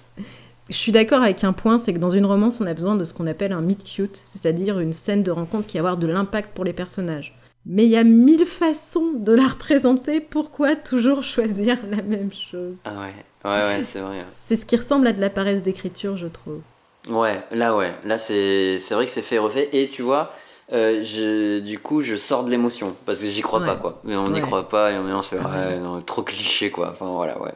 Je 0.68 0.74
suis 0.74 0.90
d'accord 0.92 1.22
avec 1.22 1.44
un 1.44 1.52
point, 1.52 1.78
c'est 1.78 1.92
que 1.92 1.98
dans 1.98 2.10
une 2.10 2.26
romance, 2.26 2.60
on 2.60 2.66
a 2.66 2.74
besoin 2.74 2.96
de 2.96 3.04
ce 3.04 3.14
qu'on 3.14 3.26
appelle 3.28 3.52
un 3.52 3.60
meet 3.60 3.84
cute, 3.84 4.16
c'est-à-dire 4.16 4.80
une 4.80 4.92
scène 4.92 5.22
de 5.22 5.30
rencontre 5.30 5.66
qui 5.68 5.76
va 5.76 5.80
avoir 5.80 5.96
de 5.96 6.06
l'impact 6.08 6.54
pour 6.54 6.64
les 6.64 6.72
personnages. 6.72 7.38
Mais 7.66 7.84
il 7.84 7.90
y 7.90 7.96
a 7.96 8.04
mille 8.04 8.46
façons 8.46 9.12
de 9.12 9.32
la 9.32 9.46
représenter, 9.46 10.20
pourquoi 10.20 10.74
toujours 10.76 11.22
choisir 11.22 11.78
la 11.90 12.02
même 12.02 12.32
chose? 12.32 12.76
Ah 12.84 12.94
ouais, 13.00 13.14
ouais, 13.44 13.76
ouais, 13.76 13.82
c'est 13.82 14.00
vrai. 14.00 14.24
C'est 14.46 14.56
ce 14.56 14.66
qui 14.66 14.76
ressemble 14.76 15.06
à 15.06 15.12
de 15.12 15.20
la 15.20 15.30
paresse 15.30 15.62
d'écriture, 15.62 16.16
je 16.16 16.26
trouve. 16.26 16.60
Ouais, 17.08 17.40
là, 17.52 17.76
ouais, 17.76 17.92
là, 18.04 18.18
c'est 18.18 18.78
c'est 18.78 18.94
vrai 18.94 19.04
que 19.06 19.12
c'est 19.12 19.22
fait 19.22 19.36
et 19.36 19.40
refait. 19.40 19.68
Et 19.72 19.88
tu 19.88 20.02
vois, 20.02 20.32
euh, 20.72 21.02
je, 21.04 21.60
du 21.60 21.78
coup, 21.78 22.02
je 22.02 22.16
sors 22.16 22.44
de 22.44 22.50
l'émotion 22.50 22.96
parce 23.04 23.20
que 23.20 23.28
j'y 23.28 23.42
crois 23.42 23.60
Ouais. 23.60 23.66
pas, 23.66 23.76
quoi. 23.76 24.00
Mais 24.04 24.16
on 24.16 24.24
n'y 24.24 24.34
Ouais. 24.34 24.40
croit 24.40 24.68
pas 24.68 24.90
et 24.92 24.98
on, 24.98 25.22
se 25.22 25.28
fait, 25.28 25.38
Ah 25.40 25.48
ouais, 25.48 25.66
ouais. 25.74 25.78
non, 25.78 26.00
trop 26.02 26.22
cliché, 26.22 26.70
quoi. 26.72 26.90
Enfin, 26.90 27.06
voilà, 27.06 27.40
ouais, 27.40 27.52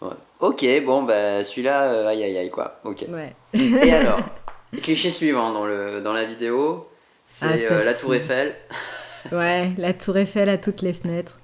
ouais. 0.00 0.08
Ok, 0.40 0.64
bon, 0.86 1.02
bah, 1.02 1.42
celui-là, 1.42 1.82
euh, 1.92 2.06
aïe, 2.08 2.22
aïe, 2.22 2.38
aïe, 2.38 2.50
quoi. 2.50 2.80
Ok. 2.84 3.04
Ouais. 3.08 3.34
Et 3.54 3.92
alors, 3.92 4.20
cliché 4.82 5.10
suivant 5.10 5.52
dans, 5.52 5.66
le, 5.66 6.00
dans 6.00 6.12
la 6.12 6.24
vidéo, 6.24 6.88
c'est 7.26 7.46
Ah, 7.46 7.72
euh, 7.72 7.84
la. 7.84 7.94
Tour 7.94 8.14
Eiffel. 8.14 8.54
Ouais, 9.32 9.72
la 9.78 9.92
tour 9.94 10.16
Eiffel 10.16 10.48
à 10.48 10.56
toutes 10.58 10.82
les 10.82 10.92
fenêtres. 10.92 11.38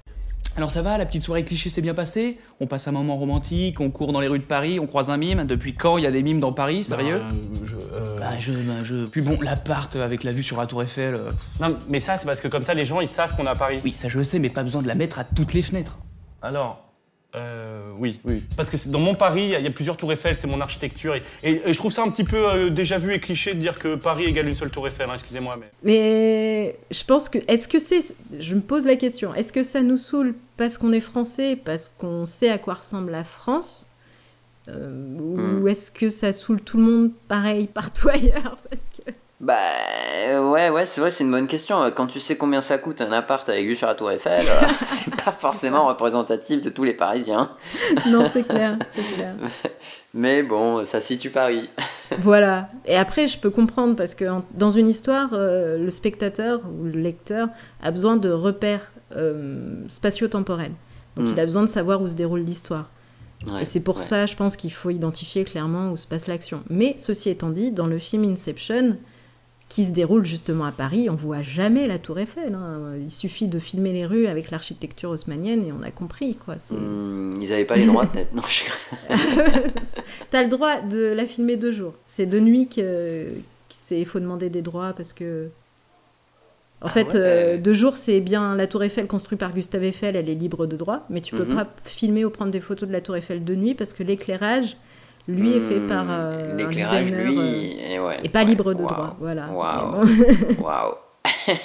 Alors 0.57 0.71
ça 0.71 0.81
va, 0.81 0.97
la 0.97 1.05
petite 1.05 1.21
soirée 1.23 1.43
cliché 1.43 1.69
s'est 1.69 1.81
bien 1.81 1.93
passée 1.93 2.37
On 2.61 2.65
passe 2.65 2.87
un 2.87 2.93
moment 2.93 3.17
romantique, 3.17 3.81
on 3.81 3.91
court 3.91 4.13
dans 4.13 4.21
les 4.21 4.29
rues 4.29 4.39
de 4.39 4.45
Paris, 4.45 4.79
on 4.79 4.87
croise 4.87 5.09
un 5.09 5.17
mime. 5.17 5.43
Depuis 5.43 5.75
quand 5.75 5.97
il 5.97 6.05
y 6.05 6.07
a 6.07 6.11
des 6.11 6.23
mimes 6.23 6.39
dans 6.39 6.53
Paris, 6.53 6.85
sérieux? 6.85 7.19
Bah, 7.19 7.59
je, 7.65 7.75
euh, 7.75 8.17
Bah 8.17 8.29
je, 8.39 8.53
bah 8.53 8.73
je... 8.81 9.05
Puis 9.05 9.19
bon, 9.19 9.37
l'appart 9.41 9.93
avec 9.97 10.23
la 10.23 10.31
vue 10.31 10.43
sur 10.43 10.55
la 10.55 10.65
tour 10.65 10.81
Eiffel... 10.81 11.15
euh, 11.15 11.29
Non, 11.59 11.75
mais 11.89 11.99
ça, 11.99 12.15
c'est 12.15 12.25
parce 12.25 12.39
que 12.39 12.47
comme 12.47 12.63
ça, 12.63 12.73
les 12.73 12.85
gens, 12.85 13.01
ils 13.01 13.07
savent 13.09 13.35
qu'on 13.35 13.45
est 13.45 13.49
à 13.49 13.55
Paris. 13.55 13.81
Oui, 13.83 13.91
ça 13.91 14.07
je 14.07 14.17
le 14.17 14.23
sais, 14.23 14.39
mais 14.39 14.49
pas 14.49 14.63
besoin 14.63 14.81
de 14.81 14.87
la 14.87 14.95
mettre 14.95 15.19
à 15.19 15.25
toutes 15.25 15.53
les 15.53 15.61
fenêtres. 15.61 15.97
Alors, 16.41 16.84
euh, 17.35 17.91
oui, 17.97 18.19
oui. 18.23 18.43
Parce 18.55 18.69
que 18.69 18.77
dans 18.89 18.99
mon 18.99 19.13
Paris, 19.15 19.43
il 19.43 19.49
y 19.49 19.55
a- 19.55 19.59
il 19.59 19.65
y 19.65 19.67
a 19.67 19.71
plusieurs 19.71 19.97
tours 19.97 20.11
Eiffel, 20.13 20.35
c'est 20.35 20.47
mon 20.47 20.61
architecture. 20.61 21.15
Et, 21.15 21.21
et- 21.43 21.61
et 21.69 21.73
je 21.73 21.77
trouve 21.77 21.91
ça 21.91 22.03
un 22.03 22.09
petit 22.09 22.23
peu 22.23 22.37
euh, 22.49 22.69
déjà 22.69 22.97
vu 22.97 23.13
et 23.13 23.19
cliché 23.19 23.53
de 23.53 23.59
dire 23.59 23.77
que 23.79 23.95
Paris 23.95 24.25
égale 24.25 24.47
une 24.47 24.55
seule 24.55 24.69
tour 24.71 24.87
Eiffel, 24.87 25.09
hein, 25.09 25.13
excusez-moi. 25.13 25.57
Mais... 25.59 25.69
Mais 25.83 26.75
je 26.91 27.03
pense 27.03 27.29
que. 27.29 27.39
Est-ce 27.47 27.67
que 27.67 27.79
c'est. 27.79 28.03
Je 28.39 28.55
me 28.55 28.61
pose 28.61 28.85
la 28.85 28.95
question. 28.95 29.33
Est-ce 29.35 29.51
que 29.53 29.63
ça 29.63 29.81
nous 29.81 29.97
saoule 29.97 30.35
parce 30.57 30.77
qu'on 30.77 30.93
est 30.93 30.99
français, 31.01 31.55
parce 31.63 31.89
qu'on 31.97 32.25
sait 32.25 32.49
à 32.49 32.57
quoi 32.57 32.75
ressemble 32.75 33.11
la 33.11 33.23
France 33.23 33.89
Euh, 34.67 35.17
Ou 35.19 35.35
Hmm. 35.37 35.67
est-ce 35.67 35.91
que 35.91 36.09
ça 36.09 36.33
saoule 36.33 36.61
tout 36.61 36.77
le 36.77 36.83
monde 36.83 37.11
pareil 37.27 37.67
partout 37.67 38.09
ailleurs 38.13 38.57
parce 38.69 38.81
que... 38.94 38.94
Bah, 39.45 39.59
euh, 40.27 40.49
ouais, 40.49 40.71
ouais, 40.71 40.87
c'est 40.87 40.99
vrai, 40.99 41.11
c'est 41.11 41.23
une 41.23 41.29
bonne 41.29 41.45
question. 41.45 41.79
Quand 41.91 42.07
tu 42.07 42.19
sais 42.19 42.35
combien 42.35 42.61
ça 42.61 42.79
coûte 42.79 42.99
un 43.01 43.11
appart 43.11 43.47
avec 43.47 43.67
vue 43.67 43.75
sur 43.75 43.85
la 43.85 43.93
Tour 43.93 44.09
Eiffel, 44.09 44.43
euh, 44.47 44.67
c'est 44.85 45.15
pas 45.23 45.31
forcément 45.31 45.85
représentatif 45.87 46.61
de 46.61 46.69
tous 46.71 46.83
les 46.83 46.95
Parisiens. 46.95 47.51
Non, 48.07 48.27
c'est 48.33 48.47
clair, 48.47 48.79
c'est 48.95 49.03
clair. 49.15 49.35
Mais 50.15 50.41
bon, 50.41 50.83
ça 50.85 50.99
situe 50.99 51.29
Paris. 51.29 51.69
Voilà. 52.21 52.69
Et 52.85 52.95
après, 52.95 53.27
je 53.27 53.37
peux 53.37 53.51
comprendre 53.51 53.95
parce 53.95 54.15
que 54.15 54.25
dans 54.55 54.71
une 54.71 54.89
histoire, 54.89 55.29
euh, 55.33 55.77
le 55.77 55.91
spectateur 55.91 56.61
ou 56.65 56.85
le 56.85 56.99
lecteur 56.99 57.49
a 57.83 57.91
besoin 57.91 58.17
de 58.17 58.31
repères 58.31 58.91
euh, 59.15 59.83
spatio-temporels. 59.89 60.73
Donc, 61.17 61.27
il 61.31 61.39
a 61.39 61.45
besoin 61.45 61.61
de 61.61 61.67
savoir 61.67 62.01
où 62.01 62.07
se 62.07 62.15
déroule 62.15 62.41
l'histoire. 62.41 62.89
Ouais, 63.45 63.61
Et 63.61 63.65
c'est 63.65 63.79
pour 63.79 63.97
ouais. 63.97 64.03
ça, 64.03 64.25
je 64.25 64.35
pense 64.35 64.55
qu'il 64.55 64.73
faut 64.73 64.89
identifier 64.89 65.43
clairement 65.43 65.91
où 65.91 65.97
se 65.97 66.07
passe 66.07 66.25
l'action. 66.25 66.63
Mais 66.69 66.95
ceci 66.97 67.29
étant 67.29 67.49
dit, 67.49 67.69
dans 67.71 67.85
le 67.87 67.99
film 67.99 68.23
Inception, 68.23 68.97
qui 69.67 69.83
se 69.85 69.91
déroule 69.91 70.25
justement 70.25 70.65
à 70.65 70.71
Paris, 70.71 71.09
on 71.09 71.15
voit 71.15 71.41
jamais 71.41 71.87
la 71.87 71.97
Tour 71.99 72.19
Eiffel. 72.19 72.53
hein. 72.53 72.93
Il 73.01 73.09
suffit 73.11 73.47
de 73.47 73.59
filmer 73.59 73.91
les 73.93 74.05
rues 74.05 74.27
avec 74.27 74.51
l'architecture 74.51 75.09
haussmannienne 75.09 75.65
et 75.67 75.71
on 75.71 75.83
a 75.83 75.91
compris 75.91 76.35
quoi. 76.35 76.57
C'est- 76.57 76.75
Hmm, 76.75 77.39
ils 77.41 77.51
avaient 77.51 77.65
pas 77.65 77.75
les 77.75 77.85
droits, 77.87 78.05
peut-être. 78.05 78.33
Non, 78.33 78.43
je... 78.47 78.63
T'as 80.31 80.43
le 80.43 80.49
droit 80.49 80.81
de 80.81 80.99
la 80.99 81.25
filmer 81.25 81.57
deux 81.57 81.71
jours. 81.71 81.93
C'est 82.05 82.25
de 82.25 82.39
nuit 82.39 82.67
que 82.67 83.27
qu'il 83.69 84.05
faut 84.05 84.19
demander 84.19 84.49
des 84.49 84.61
droits 84.61 84.93
parce 84.93 85.13
que. 85.13 85.49
En 86.81 86.87
Ah 86.87 86.89
fait, 86.89 87.07
ouais. 87.07 87.15
euh, 87.15 87.57
deux 87.57 87.73
jours, 87.73 87.95
c'est 87.95 88.19
bien 88.19 88.55
la 88.55 88.67
Tour 88.67 88.83
Eiffel 88.83 89.07
construite 89.07 89.39
par 89.39 89.53
Gustave 89.53 89.83
Eiffel, 89.85 90.15
elle 90.15 90.29
est 90.29 90.35
libre 90.35 90.67
de 90.67 90.75
droit, 90.75 91.05
mais 91.09 91.21
tu 91.21 91.33
peux 91.35 91.45
Mhm. 91.45 91.55
pas 91.55 91.67
filmer 91.83 92.25
ou 92.25 92.29
prendre 92.29 92.51
des 92.51 92.59
photos 92.59 92.87
de 92.87 92.93
la 92.93 93.01
Tour 93.01 93.15
Eiffel 93.15 93.43
de 93.43 93.55
nuit 93.55 93.73
parce 93.73 93.93
que 93.93 94.03
l'éclairage, 94.03 94.77
lui, 95.27 95.55
est 95.55 95.61
fait 95.61 95.79
Hmm, 95.79 95.87
par 95.87 96.05
euh, 96.09 96.53
un 96.53 96.55
L'éclairage, 96.55 97.11
designer 97.11 97.31
lui, 97.31 97.77
euh, 97.79 97.93
et 97.93 97.99
ouais, 97.99 98.19
et 98.23 98.29
pas 98.29 98.39
ouais, 98.39 98.45
libre 98.45 98.73
de 98.73 98.83
droit. 98.83 99.15
Voilà. 99.19 99.49
Waouh. 99.49 100.05
Mais 101.47 101.55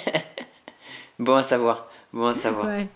bon, 1.19 1.35
à 1.35 1.43
savoir. 1.43 1.87
Bon 2.13 2.27
à 2.27 2.33
savoir. 2.33 2.67
ouais. 2.67 2.87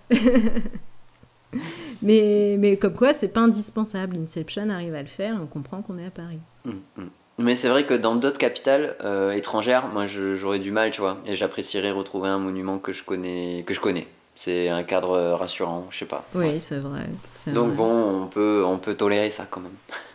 mais, 2.01 2.57
mais 2.60 2.77
comme 2.77 2.93
quoi, 2.93 3.13
c'est 3.13 3.29
pas 3.29 3.41
indispensable. 3.41 4.17
Inception 4.19 4.69
arrive 4.69 4.95
à 4.95 5.01
le 5.01 5.07
faire 5.07 5.36
et 5.36 5.38
on 5.41 5.48
comprend 5.48 5.81
qu'on 5.81 5.98
est 5.98 6.05
à 6.05 6.12
Paris. 6.12 6.39
Mm, 6.65 6.72
mm. 6.98 7.10
Mais 7.38 7.55
c'est 7.55 7.67
vrai 7.67 7.86
que 7.86 7.93
dans 7.93 8.15
d'autres 8.15 8.38
capitales 8.38 8.95
euh, 9.03 9.31
étrangères, 9.31 9.88
moi 9.88 10.05
j'aurais 10.05 10.60
du 10.60 10.72
mal, 10.72 10.91
tu 10.91 11.01
vois, 11.01 11.17
et 11.25 11.36
j'apprécierais 11.36 11.91
retrouver 11.91 12.29
un 12.29 12.39
monument 12.39 12.79
que 12.79 12.93
je 12.93 13.03
connais. 13.03 13.63
Que 13.65 13.74
je 13.74 13.81
connais. 13.81 14.07
C'est 14.35 14.69
un 14.69 14.83
cadre 14.83 15.11
euh, 15.11 15.35
rassurant, 15.35 15.87
je 15.89 15.97
sais 15.99 16.05
pas. 16.05 16.25
Oui, 16.35 16.45
Ouais. 16.45 16.59
c'est 16.59 16.77
vrai. 16.79 17.01
Donc 17.47 17.67
vrai. 17.67 17.75
bon, 17.77 18.23
on 18.23 18.25
peut, 18.27 18.63
on 18.65 18.77
peut 18.77 18.93
tolérer 18.95 19.29
ça 19.29 19.45
quand 19.49 19.61
même. 19.61 19.71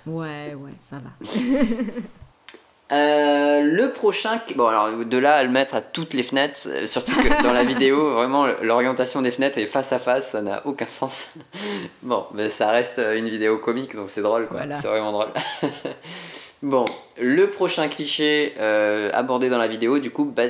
Ouais, 0.06 0.54
ouais, 0.54 0.72
ça 0.88 0.96
va. 0.96 1.10
Euh, 2.92 3.60
le 3.60 3.90
prochain, 3.92 4.40
bon 4.56 4.66
alors 4.66 5.04
de 5.04 5.16
là 5.16 5.36
à 5.36 5.44
le 5.44 5.48
mettre 5.48 5.76
à 5.76 5.80
toutes 5.80 6.12
les 6.12 6.24
fenêtres, 6.24 6.58
euh, 6.66 6.88
surtout 6.88 7.12
que 7.12 7.40
dans 7.44 7.52
la 7.52 7.62
vidéo, 7.62 8.14
vraiment 8.14 8.48
l'orientation 8.62 9.22
des 9.22 9.30
fenêtres 9.30 9.58
est 9.58 9.66
face 9.66 9.92
à 9.92 10.00
face, 10.00 10.30
ça 10.30 10.42
n'a 10.42 10.66
aucun 10.66 10.88
sens. 10.88 11.28
Bon, 12.02 12.26
mais 12.34 12.50
ça 12.50 12.68
reste 12.72 12.98
une 12.98 13.28
vidéo 13.28 13.58
comique, 13.58 13.94
donc 13.94 14.10
c'est 14.10 14.22
drôle 14.22 14.48
quoi, 14.48 14.56
Voilà. 14.56 14.74
c'est 14.74 14.88
vraiment 14.88 15.12
drôle. 15.12 15.28
bon, 16.64 16.84
le 17.16 17.48
prochain 17.48 17.86
cliché 17.86 18.54
euh, 18.58 19.08
abordé 19.14 19.48
dans 19.50 19.58
la 19.58 19.68
vidéo, 19.68 20.00
du 20.00 20.10
coup, 20.10 20.24
bah, 20.24 20.48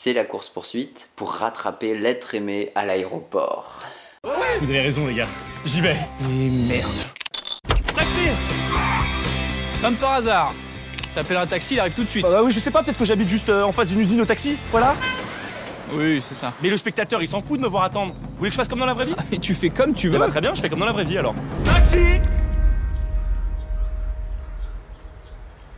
c'est 0.00 0.12
la 0.12 0.24
course 0.24 0.48
poursuite 0.48 1.10
pour 1.16 1.32
rattraper 1.32 1.98
l'être 1.98 2.32
aimé 2.34 2.70
à 2.76 2.84
l'aéroport. 2.84 3.82
Vous 4.60 4.70
avez 4.70 4.80
raison, 4.80 5.06
les 5.08 5.14
gars. 5.14 5.26
J'y 5.64 5.80
vais. 5.80 5.96
Et 6.30 6.50
merde. 6.68 6.86
Taxi 7.96 8.28
Comme 9.82 9.96
par 9.96 10.12
hasard. 10.12 10.54
T'appelles 11.16 11.36
un 11.38 11.46
taxi, 11.48 11.74
il 11.74 11.80
arrive 11.80 11.94
tout 11.94 12.04
de 12.04 12.08
suite. 12.08 12.22
Bah, 12.22 12.30
bah 12.34 12.42
oui, 12.44 12.52
je 12.52 12.60
sais 12.60 12.70
pas, 12.70 12.84
peut-être 12.84 12.98
que 12.98 13.04
j'habite 13.04 13.28
juste 13.28 13.48
euh, 13.48 13.64
en 13.64 13.72
face 13.72 13.88
d'une 13.88 13.98
usine 13.98 14.20
au 14.20 14.24
taxi, 14.24 14.56
voilà. 14.70 14.94
Oui, 15.92 16.22
c'est 16.26 16.34
ça. 16.36 16.52
Mais 16.62 16.70
le 16.70 16.76
spectateur, 16.76 17.20
il 17.20 17.26
s'en 17.26 17.42
fout 17.42 17.58
de 17.58 17.64
me 17.64 17.68
voir 17.68 17.82
attendre. 17.82 18.14
Vous 18.20 18.36
voulez 18.38 18.50
que 18.50 18.54
je 18.54 18.58
fasse 18.58 18.68
comme 18.68 18.78
dans 18.78 18.86
la 18.86 18.94
vraie 18.94 19.06
vie? 19.06 19.14
Ah, 19.18 19.22
mais 19.32 19.38
tu 19.38 19.52
fais 19.52 19.70
comme 19.70 19.94
tu 19.94 20.06
Eh 20.06 20.10
veux. 20.10 20.18
bah, 20.18 20.28
très 20.28 20.40
bien, 20.40 20.54
je 20.54 20.60
fais 20.60 20.68
comme 20.68 20.78
dans 20.78 20.86
la 20.86 20.92
vraie 20.92 21.04
vie 21.04 21.18
alors. 21.18 21.34
Taxi 21.64 22.20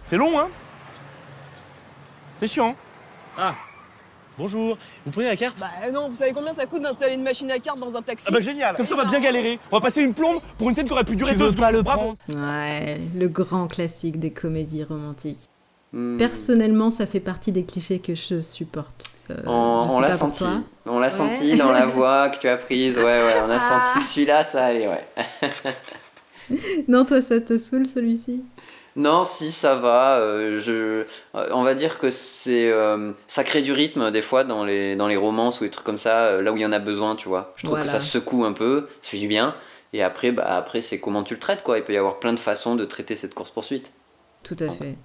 C'est 0.05 0.19
long, 0.19 0.39
hein? 0.39 0.49
C'est 2.37 2.49
chiant. 2.49 2.75
Ah. 3.39 3.55
Bonjour. 4.41 4.79
Vous 5.05 5.11
prenez 5.13 5.27
la 5.29 5.37
carte? 5.37 5.59
Bah 5.61 5.69
non, 5.93 6.09
vous 6.09 6.17
savez 6.17 6.33
combien 6.33 6.55
ça 6.55 6.65
coûte 6.65 6.81
d'installer 6.81 7.15
une 7.15 7.23
machine 7.23 7.51
à 7.51 7.59
carte 7.59 7.79
dans 7.79 7.95
un 7.95 8.01
taxi? 8.01 8.25
Ah 8.27 8.33
bah 8.33 8.41
génial 8.41 8.75
Comme 8.75 8.87
ça, 8.87 8.95
on 8.95 8.99
va 8.99 9.05
bien 9.05 9.21
galérer. 9.21 9.59
On 9.71 9.77
va 9.77 9.83
passer 9.83 10.01
une 10.03 10.15
plombe 10.15 10.41
pour 10.57 10.71
une 10.71 10.75
scène 10.75 10.87
qui 10.87 10.93
aurait 10.93 11.05
pu 11.05 11.15
durer 11.15 11.33
Tu 11.33 11.37
deux 11.39 11.45
veux 11.45 11.51
secondes. 11.53 11.61
pas 11.67 11.73
le 11.73 11.83
Bravo. 11.83 12.15
Ouais, 12.31 12.99
le 13.15 13.29
grand 13.29 13.67
classique 13.67 14.19
des 14.19 14.31
comédies 14.31 14.83
romantiques. 14.83 15.37
Hmm. 15.93 16.17
Personnellement, 16.17 16.89
ça 16.89 17.07
fait 17.07 17.21
partie 17.21 17.53
des 17.53 17.65
clichés 17.65 17.99
que 17.99 18.15
je 18.15 18.41
supporte. 18.41 19.11
Euh, 19.31 19.37
On, 19.45 19.83
je 19.85 19.89
sais 19.89 19.95
on 19.97 20.01
l'a 20.01 20.13
senti, 20.15 20.45
on 20.87 20.99
l'a 21.01 21.07
Ouais. 21.09 21.13
senti 21.13 21.57
dans 21.59 21.73
la 21.73 21.85
voix 21.97 22.31
que 22.31 22.39
tu 22.39 22.49
as 22.49 22.57
prise, 22.57 22.97
ouais 22.97 23.05
ouais, 23.05 23.35
on 23.47 23.51
a 23.51 23.59
Ah. 23.61 23.93
senti 23.95 24.07
celui-là, 24.07 24.43
ça 24.45 24.65
allait, 24.65 24.89
ouais. 24.89 25.05
Non, 26.89 27.05
toi, 27.05 27.21
ça 27.21 27.41
te 27.41 27.59
saoule 27.59 27.87
celui-ci? 27.87 28.43
Non, 28.97 29.25
si 29.25 29.53
ça 29.53 29.77
va. 29.77 30.19
euh, 30.19 30.59
je, 30.59 31.05
euh, 31.35 31.49
on 31.53 31.63
va 31.63 31.75
dire 31.75 31.99
que 31.99 32.11
c'est, 32.11 32.71
euh, 32.71 33.13
ça 33.27 33.45
crée 33.45 33.63
du 33.63 33.73
rythme 33.73 34.11
des 34.11 34.23
fois 34.23 34.43
dans 34.45 34.65
les 34.65 34.97
dans 34.97 35.07
les 35.09 35.17
romances 35.17 35.61
ou 35.61 35.65
des 35.65 35.71
trucs 35.71 35.87
comme 35.87 35.99
ça, 35.99 36.25
euh, 36.27 36.43
là 36.43 36.53
où 36.53 36.57
il 36.57 36.63
y 36.63 36.67
en 36.67 36.73
a 36.73 36.79
besoin, 36.81 37.15
tu 37.17 37.29
vois. 37.29 37.53
Je 37.57 37.63
trouve 37.65 37.79
Voilà. 37.79 37.85
que 37.85 37.91
ça 37.91 38.01
secoue 38.01 38.45
un 38.45 38.53
peu, 38.53 38.89
ça 39.03 39.11
fait 39.11 39.19
du 39.19 39.29
bien. 39.29 39.55
Et 39.93 40.03
après, 40.03 40.33
bah 40.33 40.45
après 40.47 40.83
c'est 40.83 40.99
comment 41.01 41.23
tu 41.23 41.35
le 41.35 41.41
traites 41.41 41.63
quoi. 41.63 41.79
Il 41.79 41.85
peut 41.85 41.93
y 41.93 41.97
avoir 41.97 42.19
plein 42.19 42.33
de 42.33 42.39
façons 42.41 42.75
de 42.77 42.85
traiter 42.85 43.15
cette 43.17 43.35
course 43.35 43.51
poursuite. 43.51 43.93
Tout 44.43 44.57
à 44.61 44.71
fait. 44.71 44.97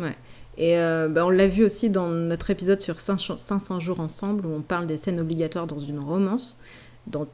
Ouais. 0.00 0.16
Et 0.56 0.76
bah, 1.08 1.24
on 1.26 1.30
l'a 1.30 1.48
vu 1.48 1.64
aussi 1.64 1.90
dans 1.90 2.06
notre 2.08 2.50
épisode 2.50 2.80
sur 2.80 3.00
500 3.00 3.36
500 3.36 3.80
jours 3.80 4.00
ensemble, 4.00 4.46
où 4.46 4.54
on 4.54 4.60
parle 4.60 4.86
des 4.86 4.96
scènes 4.96 5.20
obligatoires 5.20 5.66
dans 5.66 5.78
une 5.78 5.98
romance. 5.98 6.56
Dans 7.06 7.26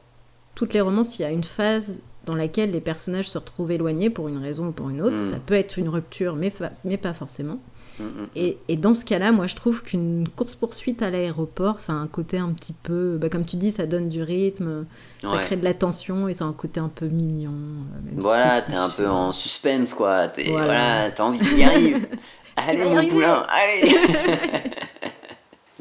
toutes 0.61 0.75
les 0.75 0.81
romances, 0.81 1.17
il 1.17 1.23
y 1.23 1.25
a 1.25 1.31
une 1.31 1.43
phase 1.43 2.01
dans 2.27 2.35
laquelle 2.35 2.69
les 2.69 2.81
personnages 2.81 3.27
se 3.27 3.35
retrouvent 3.39 3.71
éloignés 3.71 4.11
pour 4.11 4.27
une 4.27 4.37
raison 4.37 4.67
ou 4.67 4.71
pour 4.71 4.91
une 4.91 5.01
autre. 5.01 5.15
Mm. 5.15 5.31
Ça 5.31 5.37
peut 5.43 5.55
être 5.55 5.79
une 5.79 5.89
rupture, 5.89 6.35
mais, 6.35 6.51
pas 6.97 7.13
forcément. 7.15 7.57
Mm, 7.99 8.03
mm. 8.03 8.27
Et, 8.35 8.57
et 8.67 8.77
dans 8.77 8.93
ce 8.93 9.03
cas-là, 9.03 9.31
moi, 9.31 9.47
je 9.47 9.55
trouve 9.55 9.81
qu'une 9.81 10.29
course-poursuite 10.35 11.01
à 11.01 11.09
l'aéroport, 11.09 11.79
ça 11.79 11.93
a 11.93 11.95
un 11.95 12.05
côté 12.05 12.37
un 12.37 12.49
petit 12.49 12.73
peu... 12.73 13.17
bah, 13.19 13.29
comme 13.29 13.43
tu 13.43 13.55
dis, 13.55 13.71
ça 13.71 13.87
donne 13.87 14.07
du 14.07 14.21
rythme, 14.21 14.85
ça 15.23 15.39
crée 15.39 15.55
de 15.55 15.63
la 15.63 15.73
tension, 15.73 16.27
et 16.27 16.35
ça 16.35 16.45
a 16.45 16.47
un 16.47 16.53
côté 16.53 16.79
un 16.79 16.89
peu 16.89 17.07
mignon. 17.07 17.49
euh, 17.49 18.05
même 18.05 18.19
Voilà, 18.19 18.61
t'es 18.61 18.75
un 18.75 18.89
peu 18.89 19.07
en 19.07 19.31
suspense 19.31 19.95
quoi. 19.95 20.27
T'es, 20.27 20.51
Voilà. 20.51 20.65
voilà, 20.65 21.11
t'as 21.11 21.23
envie 21.23 21.39
qu'il 21.39 21.57
y 21.57 21.63
arrive. 21.63 22.07
allez 22.55 22.85
mon 22.85 23.03
poulain, 23.07 23.47
allez. 23.49 23.95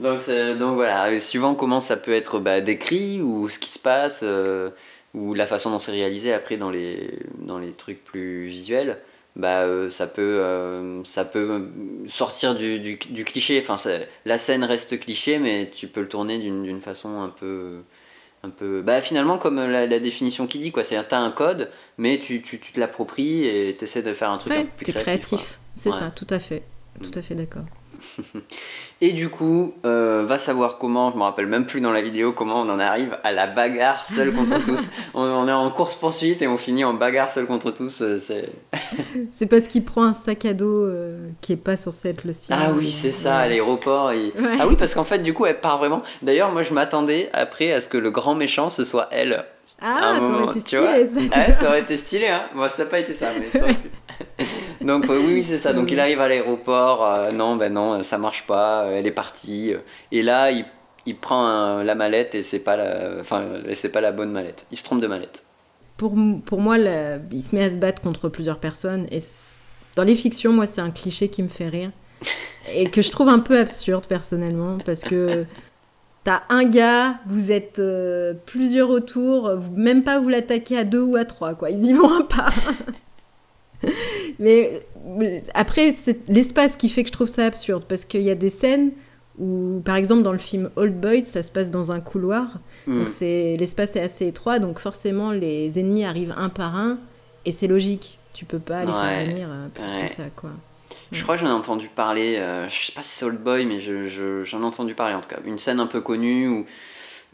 donc, 0.01 0.75
voilà, 0.75 1.19
suivant 1.19 1.55
comment 1.55 1.81
ça 1.81 1.97
peut 1.97 2.15
être 2.15 2.39
bah, 2.39 2.61
décrit 2.61 3.21
ou 3.21 3.49
ce 3.49 3.59
qui 3.59 3.71
se 3.71 3.79
passe 3.79 4.21
euh, 4.23 4.71
ou 5.15 5.35
la 5.35 5.47
façon 5.47 5.71
dont 5.71 5.79
c'est 5.79 5.93
réalisé 5.93 6.33
après 6.33 6.57
dans 6.57 6.71
les 6.71 7.19
dans 7.39 7.59
les 7.59 7.73
trucs 7.73 8.03
plus 8.05 8.47
visuels, 8.47 8.99
bah 9.37 9.63
euh, 9.63 9.91
ça 9.91 10.07
peut 10.07 10.23
euh, 10.41 11.03
ça 11.05 11.25
peut 11.25 11.69
sortir 12.09 12.55
du, 12.55 12.79
du, 12.81 12.97
du 12.97 13.25
cliché. 13.25 13.63
Enfin, 13.63 13.77
la 14.25 14.39
scène 14.39 14.65
reste 14.65 14.99
cliché, 15.01 15.39
mais 15.39 15.71
tu 15.75 15.87
peux 15.89 16.01
le 16.01 16.09
tourner 16.09 16.39
d'une 16.39 16.81
façon 16.81 17.21
un 17.21 17.29
peu 17.29 17.81
un 18.43 18.49
peu 18.51 18.81
bah 18.83 19.01
finalement 19.03 19.37
comme 19.37 19.57
la, 19.57 19.87
la 19.87 19.99
définition 19.99 20.47
qui 20.47 20.59
dit 20.61 20.73
quoi 20.73 20.83
c'est 20.83 20.97
à 20.97 21.01
dire 21.01 21.09
t'as 21.09 21.19
un 21.19 21.31
code 21.31 21.71
mais 21.99 22.19
tu, 22.19 22.41
tu, 22.41 22.59
tu 22.59 22.73
te 22.73 22.81
l'appries 22.81 23.47
et 23.47 23.77
t'essaies 23.77 24.03
de 24.03 24.15
faire 24.15 24.31
un 24.31 24.39
truc 24.39 24.55
un 24.55 24.61
Ouais, 24.61 24.65
peu 24.65 24.71
plus 24.79 24.93
créatif, 24.93 25.29
créatif. 25.29 25.61
C'est 25.75 25.91
Ouais. 25.91 25.97
ça, 25.99 26.11
tout 26.15 26.27
à 26.31 26.39
fait. 26.39 26.63
Mm. 26.99 27.05
Tout 27.11 27.19
à 27.19 27.23
fait 27.23 27.35
d'accord. 27.35 27.65
Et 29.03 29.13
du 29.13 29.31
coup, 29.31 29.73
euh, 29.87 30.25
va 30.27 30.39
savoir 30.39 30.77
comment, 30.77 31.11
je 31.13 31.17
me 31.17 31.23
rappelle 31.23 31.47
même 31.47 31.65
plus 31.65 31.81
dans 31.81 31.91
la 31.93 32.03
vidéo 32.03 32.33
comment 32.33 32.61
on 32.61 32.69
en 32.69 32.79
arrive 32.79 33.17
à 33.25 33.33
la 33.33 33.47
bagarre 33.47 34.07
seul 34.07 34.31
contre 34.33 34.63
tous. 34.65 34.83
On, 35.15 35.23
on 35.23 35.49
est 35.49 35.53
en 35.53 35.71
course 35.71 35.95
poursuite 35.95 36.43
et 36.43 36.49
on 36.49 36.59
finit 36.59 36.85
en 36.85 36.93
bagarre 36.93 37.33
seul 37.33 37.47
contre 37.47 37.71
tous. 37.71 38.03
euh, 38.03 38.19
c'est- 39.33 39.47
parce 39.47 39.69
qu'il 39.69 39.85
prend 39.85 40.05
un 40.05 40.13
sac 40.15 40.45
à 40.45 40.53
dos 40.53 40.85
euh, 40.85 41.19
qui 41.41 41.53
est 41.55 41.57
pas 41.57 41.77
censé 41.79 42.11
être 42.11 42.25
le 42.25 42.33
sien. 42.35 42.55
Ah 42.59 42.73
oui, 42.75 42.91
c'est 42.91 43.11
ça, 43.11 43.39
à 43.39 43.49
l'aéroport. 43.49 44.13
et- 44.13 44.33
Ouais. 44.39 44.57
Ah 44.61 44.67
oui, 44.69 44.77
parce 44.79 44.93
qu'en 44.95 45.05
fait, 45.05 45.19
du 45.21 45.33
coup, 45.33 45.47
elle 45.47 45.61
part 45.61 45.79
vraiment. 45.79 46.03
D'ailleurs, 46.23 46.53
moi, 46.53 46.63
je 46.63 46.75
m'attendais 46.75 47.31
après 47.33 47.73
à 47.73 47.81
ce 47.81 47.89
que 47.89 47.97
le 47.99 48.11
grand 48.11 48.35
méchant 48.35 48.69
ce 48.71 48.85
soit 48.85 49.09
elle. 49.13 49.45
Ah, 49.83 50.13
ça 50.17 50.21
moment, 50.21 50.43
aurait 50.45 50.51
été 50.51 50.61
stylé, 50.61 50.83
vois. 50.83 51.53
ça. 51.55 51.69
aurait 51.69 51.81
été 51.81 51.97
stylé, 51.97 52.27
hein. 52.29 52.43
Moi, 52.55 52.69
ça 52.69 52.85
n'a 52.85 52.91
pas 52.91 52.99
été 52.99 53.15
ça, 53.15 53.29
mais 53.39 53.49
ça 53.59 53.65
aurait 53.65 53.75
pu. 53.75 53.89
Donc, 54.81 55.09
euh, 55.11 55.19
oui, 55.19 55.35
oui, 55.35 55.45
c'est 55.45 55.59
ça. 55.59 55.73
Donc, 55.73 55.91
il 55.93 56.01
arrive 56.01 56.21
à 56.21 56.29
l'aéroport. 56.29 57.05
euh, 57.07 57.31
non, 57.33 57.57
ben 57.57 57.73
non, 57.73 58.03
ça 58.03 58.19
marche 58.19 58.47
pas. 58.47 58.85
euh, 58.85 58.99
Elle 58.99 59.07
est 59.07 59.11
partie. 59.13 59.75
euh, 59.75 59.79
Et 60.13 60.23
là, 60.23 60.51
il, 60.51 60.65
il 61.07 61.17
prend 61.17 61.45
un- 61.47 61.85
la 61.85 61.95
mallette 61.95 62.35
et 62.35 62.43
c'est 62.43 62.59
pas 62.61 62.77
la, 62.77 63.21
enfin, 63.21 63.45
c'est 63.75 63.91
pas 63.91 64.01
la 64.01 64.13
bonne 64.13 64.31
mallette. 64.33 64.67
Il 64.71 64.79
se 64.79 64.85
trompe 64.85 65.01
de 65.01 65.07
mallette. 65.07 65.45
Pour, 65.97 66.15
pour 66.47 66.61
moi, 66.61 66.79
la- 66.79 67.19
il 67.31 67.43
se 67.43 67.55
met 67.55 67.65
à 67.65 67.71
se 67.71 67.77
battre 67.77 68.01
contre 68.01 68.29
plusieurs 68.31 68.59
personnes. 68.59 69.07
Et 69.11 69.19
dans 69.97 70.05
les 70.05 70.15
fictions, 70.15 70.53
moi, 70.53 70.67
c'est 70.67 70.81
un 70.81 70.91
cliché 70.91 71.29
qui 71.29 71.43
me 71.43 71.49
fait 71.49 71.69
rire. 71.69 71.91
Et 72.75 72.89
que 72.91 73.03
je 73.03 73.11
trouve 73.11 73.29
un 73.29 73.39
peu 73.41 73.59
absurde, 73.59 74.07
personnellement. 74.07 74.79
Parce 74.85 75.03
que 75.03 75.45
t'as 76.25 76.43
un 76.49 76.65
gars, 76.65 77.17
vous 77.27 77.51
êtes 77.53 77.79
euh, 77.81 78.33
plusieurs 78.47 78.89
autour, 78.91 79.53
même 79.77 80.05
pas 80.05 80.19
vous 80.19 80.29
l'attaquez 80.31 80.79
à 80.79 80.85
deux 80.85 81.03
ou 81.03 81.17
à 81.17 81.25
trois, 81.27 81.55
quoi. 81.55 81.69
Ils 81.71 81.85
y 81.85 81.93
vont 81.93 82.11
un 82.13 82.23
un. 82.23 82.51
Mais 84.41 84.83
après, 85.55 85.93
c'est 86.03 86.29
l'espace 86.29 86.77
qui 86.77 86.89
fait 86.89 87.03
que 87.03 87.09
je 87.09 87.13
trouve 87.13 87.29
ça 87.29 87.45
absurde. 87.47 87.85
Parce 87.89 88.05
qu'il 88.05 88.23
y 88.23 88.31
a 88.31 88.35
des 88.35 88.51
scènes 88.51 88.91
où, 89.39 89.81
par 89.85 89.97
exemple, 89.97 90.23
dans 90.23 90.33
le 90.33 90.39
film 90.39 90.71
Old 90.77 90.99
Boy, 91.01 91.25
ça 91.27 91.43
se 91.43 91.53
passe 91.53 91.71
dans 91.71 91.93
un 91.93 92.01
couloir. 92.01 92.59
Donc 92.87 93.09
c'est 93.09 93.57
l'espace 93.59 93.95
est 93.97 94.01
assez 94.01 94.27
étroit, 94.27 94.59
donc 94.59 94.79
forcément 94.81 95.31
les 95.33 95.79
ennemis 95.79 96.05
arrivent 96.05 96.35
un 96.37 96.49
par 96.49 96.75
un 96.77 96.99
et 97.45 97.53
c'est 97.53 97.67
logique. 97.69 98.19
Tu 98.33 98.45
peux 98.45 98.59
pas 98.59 98.81
les 98.85 98.87
Ouais, 98.93 98.93
faire 98.93 99.27
venir 99.27 99.49
euh, 99.51 99.69
plus 99.69 99.83
ouais. 99.85 100.07
que 100.07 100.13
ça, 100.13 100.23
quoi. 100.35 100.51
Je 101.13 101.23
crois 101.23 101.37
que 101.37 101.43
j'en 101.43 101.49
ai 101.49 101.53
entendu 101.53 101.89
parler, 101.89 102.37
euh, 102.39 102.69
je 102.69 102.87
sais 102.87 102.93
pas 102.93 103.03
si 103.03 103.11
c'est 103.11 103.25
Old 103.25 103.39
Boy, 103.43 103.65
mais 103.67 103.79
je- 103.79 104.05
je- 104.09 104.43
j'en 104.45 104.61
ai 104.63 104.65
entendu 104.65 104.95
parler 104.95 105.15
en 105.15 105.21
tout 105.21 105.29
cas. 105.29 105.39
Une 105.45 105.59
scène 105.59 105.79
un 105.81 105.87
peu 105.87 106.01
connue 106.01 106.49
où, 106.49 106.67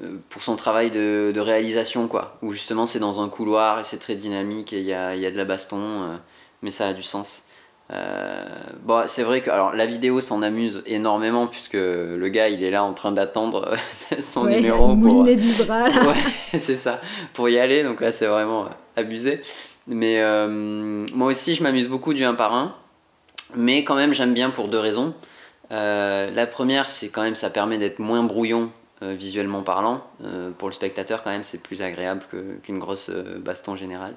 euh, 0.03 0.17
pour 0.29 0.43
son 0.43 0.57
travail 0.57 0.91
de, 0.91 1.33
de 1.35 1.41
réalisation, 1.41 2.07
quoi. 2.09 2.39
Où 2.43 2.53
justement 2.53 2.85
c'est 2.87 2.99
dans 2.99 3.21
un 3.21 3.29
couloir 3.29 3.81
et 3.81 3.85
c'est 3.85 3.97
très 3.99 4.15
dynamique 4.15 4.73
et 4.73 4.79
il 4.81 4.85
y 4.87 4.93
a, 4.93 5.15
y 5.17 5.25
a 5.27 5.31
de 5.31 5.37
la 5.37 5.45
baston, 5.45 5.79
euh, 5.81 6.17
mais 6.63 6.71
ça 6.71 6.89
a 6.89 6.93
du 6.93 7.03
sens. 7.03 7.47
Euh, 7.93 8.45
bon, 8.83 9.05
c'est 9.07 9.23
vrai 9.23 9.41
que 9.41 9.51
alors, 9.51 9.73
la 9.73 9.87
vidéo 9.87 10.21
s'en 10.21 10.43
amuse 10.43 10.83
énormément 10.87 11.47
puisque 11.47 11.75
le 11.75 12.29
gars 12.29 12.49
il 12.49 12.65
est 12.65 12.71
là 12.71 12.83
en 12.83 12.93
train 12.95 13.13
d'attendre 13.13 13.77
euh, 14.13 14.17
son 14.21 14.47
Ouais, 14.47 14.57
numéro 14.57 14.97
pour, 14.97 15.23
du 15.25 15.53
bras, 15.65 15.89
là. 15.89 16.03
Ouais, 16.09 16.59
c'est 16.59 16.75
ça, 16.75 17.01
pour 17.33 17.49
y 17.49 17.59
aller. 17.59 17.85
Donc 17.85 18.01
là, 18.01 18.11
c'est 18.11 18.27
vraiment 18.27 18.65
euh, 18.65 18.69
abusé. 18.97 19.41
Mais 19.87 20.21
euh, 20.21 21.07
moi 21.15 21.29
aussi, 21.29 21.55
je 21.55 21.63
m'amuse 21.63 21.87
beaucoup 21.87 22.13
du 22.13 22.25
1 22.25 22.35
par 22.35 22.55
1. 22.55 22.75
Mais 23.55 23.85
quand 23.85 23.95
même, 23.95 24.13
j'aime 24.13 24.35
bien 24.35 24.51
pour 24.51 24.67
deux 24.67 24.81
raisons. 24.81 25.15
Euh, 25.71 26.31
la 26.33 26.47
première, 26.49 26.91
c'est 26.91 27.09
quand 27.09 27.23
même, 27.23 27.37
ça 27.37 27.51
permet 27.51 27.79
d'être 27.79 28.01
moins 28.01 28.25
brouillon 28.25 28.71
visuellement 29.03 29.63
parlant. 29.63 30.01
Pour 30.57 30.69
le 30.69 30.73
spectateur, 30.73 31.23
quand 31.23 31.31
même, 31.31 31.45
c'est 31.45 31.63
plus 31.63 31.83
agréable 31.83 32.23
qu'une 32.63 32.79
grosse 32.79 33.11
baston 33.11 33.77
générale. 33.77 34.17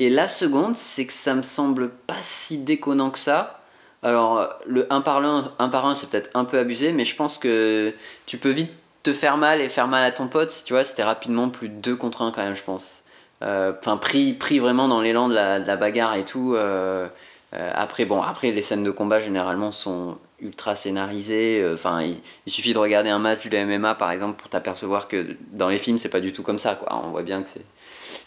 Et 0.00 0.10
la 0.10 0.28
seconde, 0.28 0.76
c'est 0.76 1.06
que 1.06 1.12
ça 1.12 1.34
me 1.34 1.42
semble 1.42 1.90
pas 1.90 2.20
si 2.20 2.58
déconnant 2.58 3.10
que 3.10 3.18
ça. 3.18 3.60
Alors, 4.02 4.50
le 4.66 4.92
1 4.92 5.00
par 5.00 5.24
1, 5.24 5.52
1 5.58 5.68
par 5.68 5.86
1 5.86 5.94
c'est 5.94 6.10
peut-être 6.10 6.30
un 6.34 6.44
peu 6.44 6.58
abusé, 6.58 6.92
mais 6.92 7.04
je 7.04 7.16
pense 7.16 7.38
que 7.38 7.94
tu 8.26 8.36
peux 8.38 8.50
vite 8.50 8.70
te 9.02 9.12
faire 9.12 9.36
mal 9.36 9.60
et 9.60 9.68
faire 9.68 9.88
mal 9.88 10.02
à 10.04 10.10
ton 10.12 10.28
pote 10.28 10.50
si 10.50 10.64
tu 10.64 10.72
vois, 10.72 10.84
c'était 10.84 11.04
rapidement 11.04 11.48
plus 11.50 11.68
de 11.68 11.74
2 11.74 11.96
contre 11.96 12.22
1 12.22 12.32
quand 12.32 12.42
même, 12.42 12.56
je 12.56 12.64
pense. 12.64 13.04
Euh, 13.42 13.72
Enfin, 13.78 13.96
pris, 13.96 14.32
pris 14.34 14.58
vraiment 14.58 14.88
dans 14.88 15.00
l'élan 15.00 15.28
de 15.28 15.34
la, 15.34 15.76
bagarre 15.76 16.16
et 16.16 16.24
tout. 16.24 16.54
euh, 16.54 17.06
euh, 17.54 17.70
après, 17.74 18.04
bon, 18.04 18.20
après, 18.22 18.50
les 18.50 18.62
scènes 18.62 18.82
de 18.84 18.90
combat 18.90 19.20
généralement 19.20 19.70
sont 19.72 20.18
ultra 20.40 20.74
scénarisées. 20.74 21.64
Enfin, 21.72 22.02
il, 22.02 22.52
suffit 22.52 22.72
de 22.72 22.78
regarder 22.78 23.10
un 23.10 23.18
match 23.18 23.46
de 23.46 23.64
MMA 23.64 23.94
par 23.94 24.10
exemple 24.10 24.38
pour 24.40 24.48
t'apercevoir 24.48 25.08
que 25.08 25.36
dans 25.52 25.68
les 25.68 25.78
films, 25.78 25.98
c'est 25.98 26.08
pas 26.08 26.20
du 26.20 26.32
tout 26.32 26.42
comme 26.42 26.58
ça. 26.58 26.78
On 26.90 27.10
voit 27.10 27.22
bien 27.22 27.42
que 27.42 27.48
c'est 27.48 27.64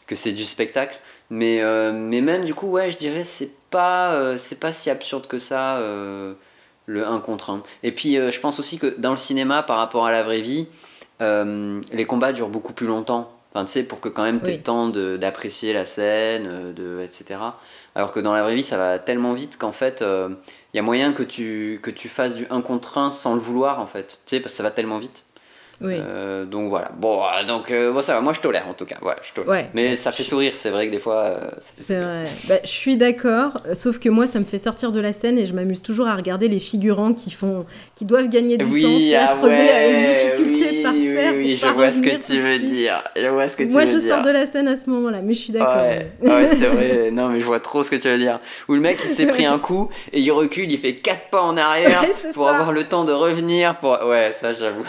que 0.07 0.15
c'est 0.15 0.31
du 0.31 0.45
spectacle. 0.45 0.99
Mais, 1.29 1.61
euh, 1.61 1.91
mais 1.91 2.21
même 2.21 2.45
du 2.45 2.53
coup, 2.55 2.67
ouais, 2.67 2.89
je 2.89 2.97
dirais 2.97 3.23
c'est 3.23 3.51
pas 3.69 4.13
euh, 4.13 4.37
c'est 4.37 4.59
pas 4.59 4.71
si 4.71 4.89
absurde 4.89 5.27
que 5.27 5.37
ça 5.37 5.77
euh, 5.77 6.33
le 6.85 7.05
1 7.05 7.19
contre 7.19 7.49
1. 7.51 7.63
Et 7.83 7.91
puis 7.91 8.17
euh, 8.17 8.31
je 8.31 8.39
pense 8.39 8.59
aussi 8.59 8.79
que 8.79 8.95
dans 8.97 9.11
le 9.11 9.17
cinéma 9.17 9.61
par 9.63 9.77
rapport 9.77 10.05
à 10.05 10.11
la 10.11 10.23
vraie 10.23 10.41
vie, 10.41 10.67
les 11.19 12.05
combats 12.05 12.31
durent 12.33 12.49
beaucoup 12.49 12.73
plus 12.73 12.87
longtemps. 12.87 13.31
Enfin, 13.53 13.65
tu 13.65 13.71
sais, 13.71 13.83
pour 13.83 13.99
que 13.99 14.07
quand 14.09 14.23
même 14.23 14.39
tu 14.39 14.47
aies 14.47 14.51
Oui. 14.51 14.57
le 14.57 14.63
temps 14.63 14.87
d'apprécier 14.89 15.73
la 15.73 15.85
scène, 15.85 16.73
de, 16.73 17.01
etc. 17.03 17.39
Alors 17.95 18.11
que 18.11 18.19
dans 18.19 18.33
la 18.33 18.43
vraie 18.43 18.53
vie, 18.53 18.61
ça 18.63 18.77
va 18.77 18.99
tellement 18.99 19.33
vite 19.33 19.57
qu'en 19.57 19.71
fait, 19.71 20.03
il 20.03 20.77
y 20.77 20.79
a 20.79 20.83
moyen 20.83 21.13
que 21.13 21.23
tu, 21.23 21.79
que 21.81 21.89
tu 21.89 22.07
fasses 22.07 22.35
du 22.35 22.45
1 22.51 22.61
contre 22.61 22.99
1 22.99 23.09
sans 23.09 23.33
le 23.33 23.39
vouloir, 23.39 23.79
en 23.79 23.87
fait. 23.87 24.19
Tu 24.27 24.35
sais, 24.35 24.39
parce 24.41 24.53
que 24.53 24.57
ça 24.57 24.63
va 24.63 24.69
tellement 24.69 24.99
vite. 24.99 25.25
Oui. 25.79 25.93
Euh, 25.95 26.45
donc 26.45 26.69
voilà. 26.69 26.89
Bon, 26.97 27.21
euh, 27.21 27.43
donc 27.43 27.69
euh, 27.69 27.91
bon, 27.91 28.01
ça 28.01 28.15
va. 28.15 28.21
Moi, 28.21 28.33
je 28.33 28.39
tolère 28.39 28.67
en 28.67 28.73
tout 28.73 28.85
cas. 28.85 28.97
Voilà, 28.99 29.19
je 29.21 29.31
tolère. 29.31 29.49
Ouais. 29.49 29.69
Mais 29.75 29.95
ça 29.95 30.11
fait 30.11 30.23
sourire. 30.23 30.53
C'est 30.55 30.71
vrai 30.71 30.87
que 30.87 30.91
des 30.91 30.97
fois, 30.99 31.21
euh, 31.25 31.39
C'est 31.77 31.99
vrai. 31.99 32.25
Bah, 32.47 32.55
je 32.63 32.69
suis 32.69 32.97
d'accord, 32.97 33.61
sauf 33.75 33.99
que 33.99 34.09
moi, 34.09 34.25
ça 34.25 34.39
me 34.39 34.43
fait 34.43 34.57
sortir 34.57 34.91
de 34.91 34.99
la 34.99 35.13
scène 35.13 35.37
et 35.37 35.45
je 35.45 35.53
m'amuse 35.53 35.83
toujours 35.83 36.07
à 36.07 36.15
regarder 36.15 36.47
les 36.47 36.59
figurants 36.59 37.13
qui 37.13 37.29
font, 37.29 37.65
qui 37.95 38.05
doivent 38.05 38.27
gagner 38.27 38.57
du 38.57 38.65
temps, 38.65 38.71
Oui, 38.71 39.09
sais, 39.09 39.15
à 39.15 39.27
ah 39.29 39.33
se 39.35 39.39
relever 39.39 39.69
avec 39.69 40.05
difficulté 40.07 40.69
oui, 40.77 40.83
par 40.83 40.93
terre. 40.93 41.33
oui, 41.35 41.55
je 41.55 41.67
vois 41.67 41.91
ce 41.91 42.01
que 42.01 42.25
tu 42.25 42.39
veux 42.41 42.57
dire. 42.59 43.03
Je 43.15 43.27
vois 43.27 43.47
ce 43.47 43.55
que 43.55 43.63
tu 43.63 43.69
Moi, 43.69 43.85
veux 43.85 43.91
je 43.91 43.97
dire. 43.99 44.15
sors 44.15 44.23
de 44.23 44.31
la 44.31 44.47
scène 44.47 44.67
à 44.67 44.77
ce 44.77 44.89
moment-là, 44.89 45.19
mais 45.23 45.35
je 45.35 45.39
suis 45.41 45.53
d'accord. 45.53 45.75
Ouais, 45.83 46.07
ouais 46.21 46.47
c'est 46.47 46.65
vrai. 46.65 47.11
Non, 47.17 47.29
mais 47.29 47.39
je 47.39 47.45
vois 47.45 47.59
trop 47.59 47.83
ce 47.83 47.91
que 47.91 47.95
tu 47.95 48.07
veux 48.09 48.17
dire. 48.17 48.39
Où 48.67 48.73
le 48.73 48.79
mec, 48.79 48.97
il 49.03 49.11
s'est 49.11 49.25
pris 49.27 49.45
un 49.45 49.59
coup 49.59 49.89
et 50.11 50.19
il 50.19 50.31
recule, 50.31 50.71
il 50.71 50.77
fait 50.79 50.93
quatre 50.95 51.29
pas 51.29 51.41
en 51.41 51.55
arrière 51.55 52.03
pour 52.33 52.47
ça. 52.47 52.55
avoir 52.55 52.71
le 52.71 52.83
temps 52.83 53.05
de 53.05 53.11
revenir. 53.13 53.75
Pour... 53.77 53.99
Ouais, 54.07 54.31
ça, 54.31 54.53
j'avoue. 54.55 54.83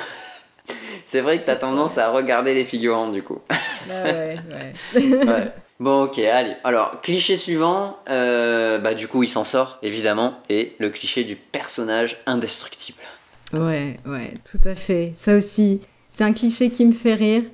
C'est 1.11 1.23
vrai 1.23 1.39
que 1.39 1.45
t'as 1.45 1.57
tendance 1.57 1.97
à 1.97 2.11
regarder 2.11 2.53
les 2.53 2.67
figurants, 2.67 3.11
du 3.11 3.23
coup. 3.23 3.39
Bah 3.89 4.05
ouais, 4.05 4.37
ouais. 4.53 5.27
Ouais. 5.27 5.53
Bon, 5.81 6.03
ok, 6.03 6.19
allez. 6.19 6.55
Alors, 6.65 7.01
cliché 7.01 7.39
suivant, 7.39 7.97
euh, 8.11 8.79
bah, 8.79 8.93
du 8.93 9.09
coup, 9.09 9.23
il 9.23 9.29
s'en 9.29 9.45
sort, 9.45 9.79
évidemment, 9.83 10.35
et 10.51 10.75
le 10.79 10.91
cliché 10.91 11.25
du 11.25 11.35
personnage 11.37 12.19
indestructible. 12.27 12.99
Ouais, 13.55 13.99
ouais, 14.05 14.35
tout 14.51 14.61
à 14.69 14.75
fait. 14.75 15.15
Ça 15.17 15.35
aussi, 15.35 15.81
c'est 16.11 16.25
un 16.25 16.35
cliché 16.35 16.69
qui 16.69 16.85
me 16.85 16.93
fait 16.93 17.15
rire, 17.15 17.45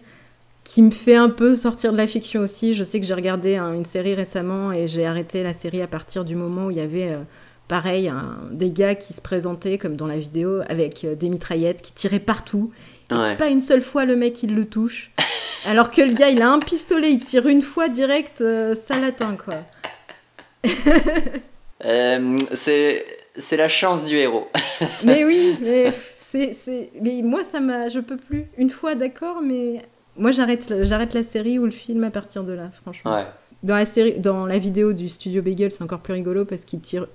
qui 0.64 0.82
me 0.82 0.90
fait 0.90 1.14
un 1.14 1.28
peu 1.28 1.54
sortir 1.54 1.92
de 1.92 1.98
la 1.98 2.08
fiction 2.08 2.40
aussi. 2.40 2.74
Je 2.74 2.82
sais 2.82 2.98
que 2.98 3.06
j'ai 3.06 3.14
regardé 3.14 3.54
hein, 3.54 3.72
une 3.72 3.84
série 3.84 4.14
récemment 4.14 4.72
et 4.72 4.88
j'ai 4.88 5.06
arrêté 5.06 5.44
la 5.44 5.52
série 5.52 5.82
à 5.82 5.86
partir 5.86 6.24
du 6.24 6.34
moment 6.34 6.66
où 6.66 6.70
il 6.72 6.78
y 6.78 6.80
avait, 6.80 7.12
euh, 7.12 7.22
pareil, 7.68 8.10
des 8.50 8.70
gars 8.70 8.94
qui 8.94 9.12
se 9.12 9.20
présentaient, 9.20 9.78
comme 9.78 9.96
dans 9.96 10.06
la 10.08 10.18
vidéo, 10.18 10.62
avec 10.68 11.04
euh, 11.04 11.14
des 11.14 11.28
mitraillettes 11.28 11.82
qui 11.82 11.92
tiraient 11.92 12.18
partout. 12.18 12.72
Ouais. 13.10 13.36
Pas 13.36 13.48
une 13.48 13.60
seule 13.60 13.82
fois 13.82 14.04
le 14.04 14.16
mec 14.16 14.42
il 14.42 14.54
le 14.54 14.66
touche. 14.66 15.10
Alors 15.66 15.90
que 15.90 16.02
le 16.02 16.12
gars 16.12 16.28
il 16.30 16.42
a 16.42 16.50
un 16.50 16.60
pistolet, 16.60 17.12
il 17.12 17.20
tire 17.20 17.46
une 17.46 17.62
fois 17.62 17.88
direct, 17.88 18.40
euh, 18.40 18.74
ça 18.74 18.98
l'atteint 18.98 19.36
quoi. 19.36 19.62
Euh, 21.84 22.38
c'est 22.54 23.04
c'est 23.36 23.58
la 23.58 23.68
chance 23.68 24.06
du 24.06 24.16
héros. 24.16 24.48
Mais 25.04 25.24
oui, 25.24 25.58
mais 25.60 25.92
c'est, 26.10 26.54
c'est... 26.54 26.90
mais 27.02 27.20
moi 27.22 27.44
ça 27.44 27.60
m'a, 27.60 27.90
je 27.90 27.98
peux 27.98 28.16
plus. 28.16 28.46
Une 28.56 28.70
fois 28.70 28.94
d'accord, 28.94 29.42
mais 29.42 29.82
moi 30.16 30.30
j'arrête, 30.30 30.72
j'arrête 30.82 31.12
la 31.12 31.22
série 31.22 31.58
ou 31.58 31.66
le 31.66 31.72
film 31.72 32.04
à 32.04 32.10
partir 32.10 32.44
de 32.44 32.54
là, 32.54 32.70
franchement. 32.82 33.14
Ouais. 33.14 33.26
Dans 33.62 33.76
la 33.76 33.84
série, 33.86 34.18
dans 34.18 34.46
la 34.46 34.58
vidéo 34.58 34.94
du 34.94 35.08
studio 35.08 35.42
Bagel, 35.42 35.72
c'est 35.72 35.82
encore 35.82 36.00
plus 36.00 36.14
rigolo 36.14 36.44
parce 36.44 36.64
qu'il 36.64 36.80
tire 36.80 37.06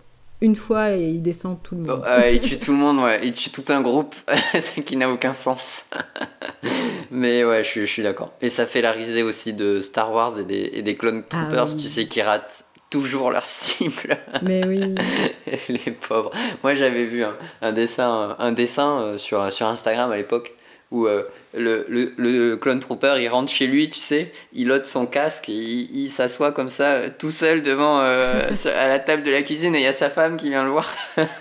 une 0.41 0.55
fois 0.55 0.91
et 0.91 1.01
il 1.03 1.21
descend 1.21 1.61
tout 1.61 1.75
le 1.75 1.81
Oh, 1.83 1.97
monde. 1.97 2.01
ouais, 2.05 2.35
il 2.37 2.41
tue 2.41 2.57
tout 2.57 2.71
le 2.71 2.77
monde, 2.77 2.99
ouais. 2.99 3.19
Il 3.23 3.33
tue 3.33 3.49
tout 3.49 3.65
un 3.69 3.81
groupe, 3.81 4.15
ce 4.53 4.79
qui 4.79 4.95
n'a 4.95 5.09
aucun 5.09 5.33
sens. 5.33 5.83
Mais 7.11 7.43
ouais, 7.43 7.63
je 7.63 7.69
suis, 7.69 7.81
je 7.81 7.91
suis 7.91 8.03
d'accord. 8.03 8.33
Et 8.41 8.49
ça 8.49 8.65
fait 8.65 8.81
la 8.81 8.91
risée 8.91 9.23
aussi 9.23 9.53
de 9.53 9.79
Star 9.79 10.11
Wars 10.11 10.37
et 10.39 10.43
des, 10.43 10.69
et 10.73 10.81
des 10.81 10.95
Clone 10.95 11.23
Ah 11.31 11.41
Troopers, 11.43 11.69
oui. 11.75 11.81
tu 11.81 11.87
sais, 11.87 12.07
qui 12.07 12.21
ratent 12.21 12.63
toujours 12.89 13.31
leur 13.31 13.45
cible. 13.45 14.17
Mais 14.41 14.65
oui, 14.65 14.95
Les 15.69 15.91
pauvres. 15.91 16.31
Moi, 16.63 16.73
j'avais 16.73 17.05
vu 17.05 17.23
un, 17.23 17.35
un 17.61 17.71
dessin, 17.71 18.35
un 18.39 18.51
dessin 18.51 18.99
euh, 19.01 19.17
sur, 19.17 19.51
sur 19.51 19.67
Instagram 19.67 20.11
à 20.11 20.17
l'époque 20.17 20.53
où 20.91 21.05
euh, 21.05 21.23
le, 21.53 21.85
le, 21.87 22.13
le 22.17 22.57
clone 22.57 22.79
trooper 22.79 23.15
il 23.19 23.27
rentre 23.27 23.51
chez 23.51 23.67
lui, 23.67 23.89
tu 23.89 23.99
sais, 23.99 24.31
il 24.53 24.71
ôte 24.71 24.85
son 24.85 25.05
casque 25.05 25.49
et 25.49 25.53
il, 25.53 25.89
il 26.05 26.09
s'assoit 26.09 26.51
comme 26.51 26.69
ça 26.69 26.93
euh, 26.93 27.09
tout 27.17 27.29
seul 27.29 27.61
devant 27.61 27.99
euh, 28.01 28.49
à 28.79 28.87
la 28.87 28.99
table 28.99 29.23
de 29.23 29.31
la 29.31 29.43
cuisine 29.43 29.75
et 29.75 29.79
il 29.79 29.83
y 29.83 29.87
a 29.87 29.93
sa 29.93 30.09
femme 30.09 30.35
qui 30.37 30.49
vient 30.49 30.63
le 30.63 30.71
voir. 30.71 30.91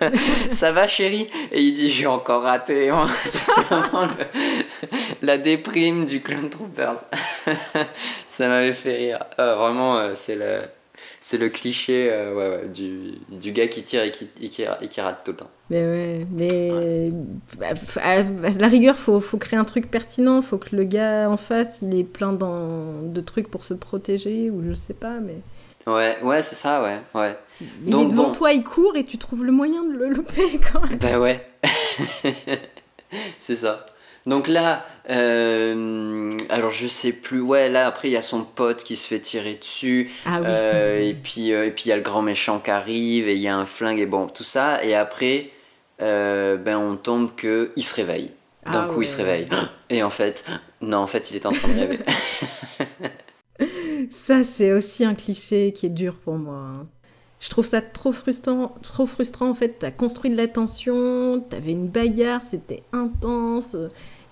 ça 0.53 0.73
va 0.73 0.87
chérie? 0.89 1.29
Et 1.53 1.63
il 1.63 1.73
dit 1.73 1.89
j'ai 1.91 2.07
encore 2.07 2.43
raté. 2.43 2.91
C'est 3.25 3.39
vraiment 3.75 4.07
le- 4.07 4.89
la 5.23 5.39
déprime 5.39 6.05
du 6.05 6.21
clone 6.21 6.51
troopers. 6.51 7.05
ça 8.27 8.49
m'avait 8.49 8.73
fait 8.73 8.97
rire. 8.97 9.25
Vraiment, 9.37 10.15
c'est 10.15 10.35
le 10.37 10.61
C'est 11.29 11.37
le 11.37 11.51
cliché 11.51 12.09
euh, 12.11 12.35
ouais, 12.35 12.63
ouais, 12.63 12.69
du, 12.69 13.19
du 13.31 13.53
gars 13.53 13.69
qui 13.69 13.83
tire 13.83 14.03
et 14.03 14.11
qui, 14.11 14.29
et 14.41 14.49
qui, 14.49 14.63
et 14.63 14.89
qui 14.89 15.01
rate 15.03 15.25
tout 15.27 15.33
le 15.33 15.37
temps. 15.37 15.51
Mais 15.69 15.85
ouais, 15.87 16.27
mais 16.35 17.13
bah, 17.59 17.67
à 18.01 18.21
à 18.21 18.23
la 18.59 18.69
rigueur, 18.69 18.97
faut, 18.97 19.21
faut 19.21 19.37
créer 19.37 19.59
un 19.59 19.67
truc 19.67 19.91
pertinent. 19.91 20.41
Faut 20.41 20.57
que 20.57 20.75
le 20.75 20.85
gars 20.85 21.29
en 21.29 21.37
face, 21.37 21.81
il 21.83 21.95
est 21.99 22.05
plein 22.05 22.33
dans, 22.33 23.03
de 23.03 23.21
trucs 23.21 23.51
pour 23.51 23.65
se 23.65 23.75
protéger 23.75 24.49
ou 24.49 24.63
je 24.67 24.73
sais 24.73 24.95
pas. 24.95 25.21
Mais 25.21 25.43
Ouais, 25.87 26.17
ouais, 26.23 26.43
c'est 26.43 26.55
ça, 26.55 26.83
ouais. 26.83 26.99
ouais. 27.15 27.37
il 27.85 27.91
Donc, 27.91 28.11
devant 28.11 28.29
bon. 28.29 28.33
toi, 28.33 28.53
il 28.53 28.65
court 28.65 28.97
et 28.97 29.05
tu 29.05 29.19
trouves 29.19 29.45
le 29.45 29.53
moyen 29.53 29.85
de 29.85 29.93
le 29.93 30.09
louper 30.09 30.59
quand 30.73 30.81
même. 30.89 30.99
Bah 30.99 31.19
ouais. 31.21 31.47
c'est 33.41 33.57
ça. 33.57 33.85
Donc 34.29 34.47
là, 34.47 34.85
euh, 35.09 36.37
alors 36.51 36.71
je 36.71 36.87
sais 36.87 37.13
plus, 37.13 37.41
ouais, 37.41 37.69
là 37.71 37.87
après 37.87 38.09
il 38.09 38.13
y 38.13 38.17
a 38.17 38.23
son 38.23 38.45
pote 38.45 38.85
qui 38.85 38.95
se 38.95 39.07
fait 39.07 39.21
tirer 39.21 39.55
dessus, 39.55 40.11
Ah 40.27 40.41
oui, 40.41 40.47
euh, 40.49 41.01
et 41.01 41.15
puis 41.15 41.53
euh, 41.53 41.65
et 41.67 41.71
puis 41.71 41.85
il 41.87 41.89
y 41.89 41.93
a 41.93 41.97
le 41.97 42.03
grand 42.03 42.21
méchant 42.21 42.61
qui 42.61 42.71
arrive, 42.71 43.27
et 43.27 43.35
il 43.35 43.41
y 43.41 43.49
a 43.49 43.57
un 43.57 43.65
flingue, 43.65 43.99
et 43.99 44.07
bon, 44.07 44.27
tout 44.27 44.45
ça, 44.45 44.85
et 44.85 44.95
après, 44.95 45.51
ben 45.99 46.77
on 46.77 46.97
tombe 46.97 47.35
que 47.35 47.73
il 47.77 47.83
se 47.83 47.95
réveille. 47.95 48.33
D'un 48.67 48.83
Ah 48.83 48.93
coup 48.93 49.01
il 49.01 49.09
se 49.09 49.17
réveille, 49.17 49.49
et 49.89 50.03
en 50.03 50.11
fait, 50.11 50.45
non, 50.83 50.99
en 50.99 51.07
fait 51.07 51.31
il 51.31 51.37
est 51.37 51.47
en 51.47 51.53
train 51.53 51.69
de 51.69 51.79
rêver. 51.81 51.99
Ça, 54.27 54.45
c'est 54.45 54.73
aussi 54.73 55.05
un 55.05 55.15
cliché 55.15 55.73
qui 55.73 55.87
est 55.87 55.91
dur 55.91 56.17
pour 56.17 56.35
moi. 56.37 56.55
hein. 56.57 56.87
Je 57.41 57.49
trouve 57.51 57.67
ça 57.67 57.81
trop 57.81 58.11
frustrant, 58.11 58.75
trop 58.83 59.07
frustrant 59.07 59.49
en 59.51 59.55
fait. 59.55 59.77
T'as 59.79 59.93
construit 59.93 60.31
de 60.31 60.37
la 60.37 60.49
tension, 60.49 61.41
t'avais 61.49 61.71
une 61.71 61.87
bagarre, 61.89 62.43
c'était 62.49 62.83
intense. 62.93 63.77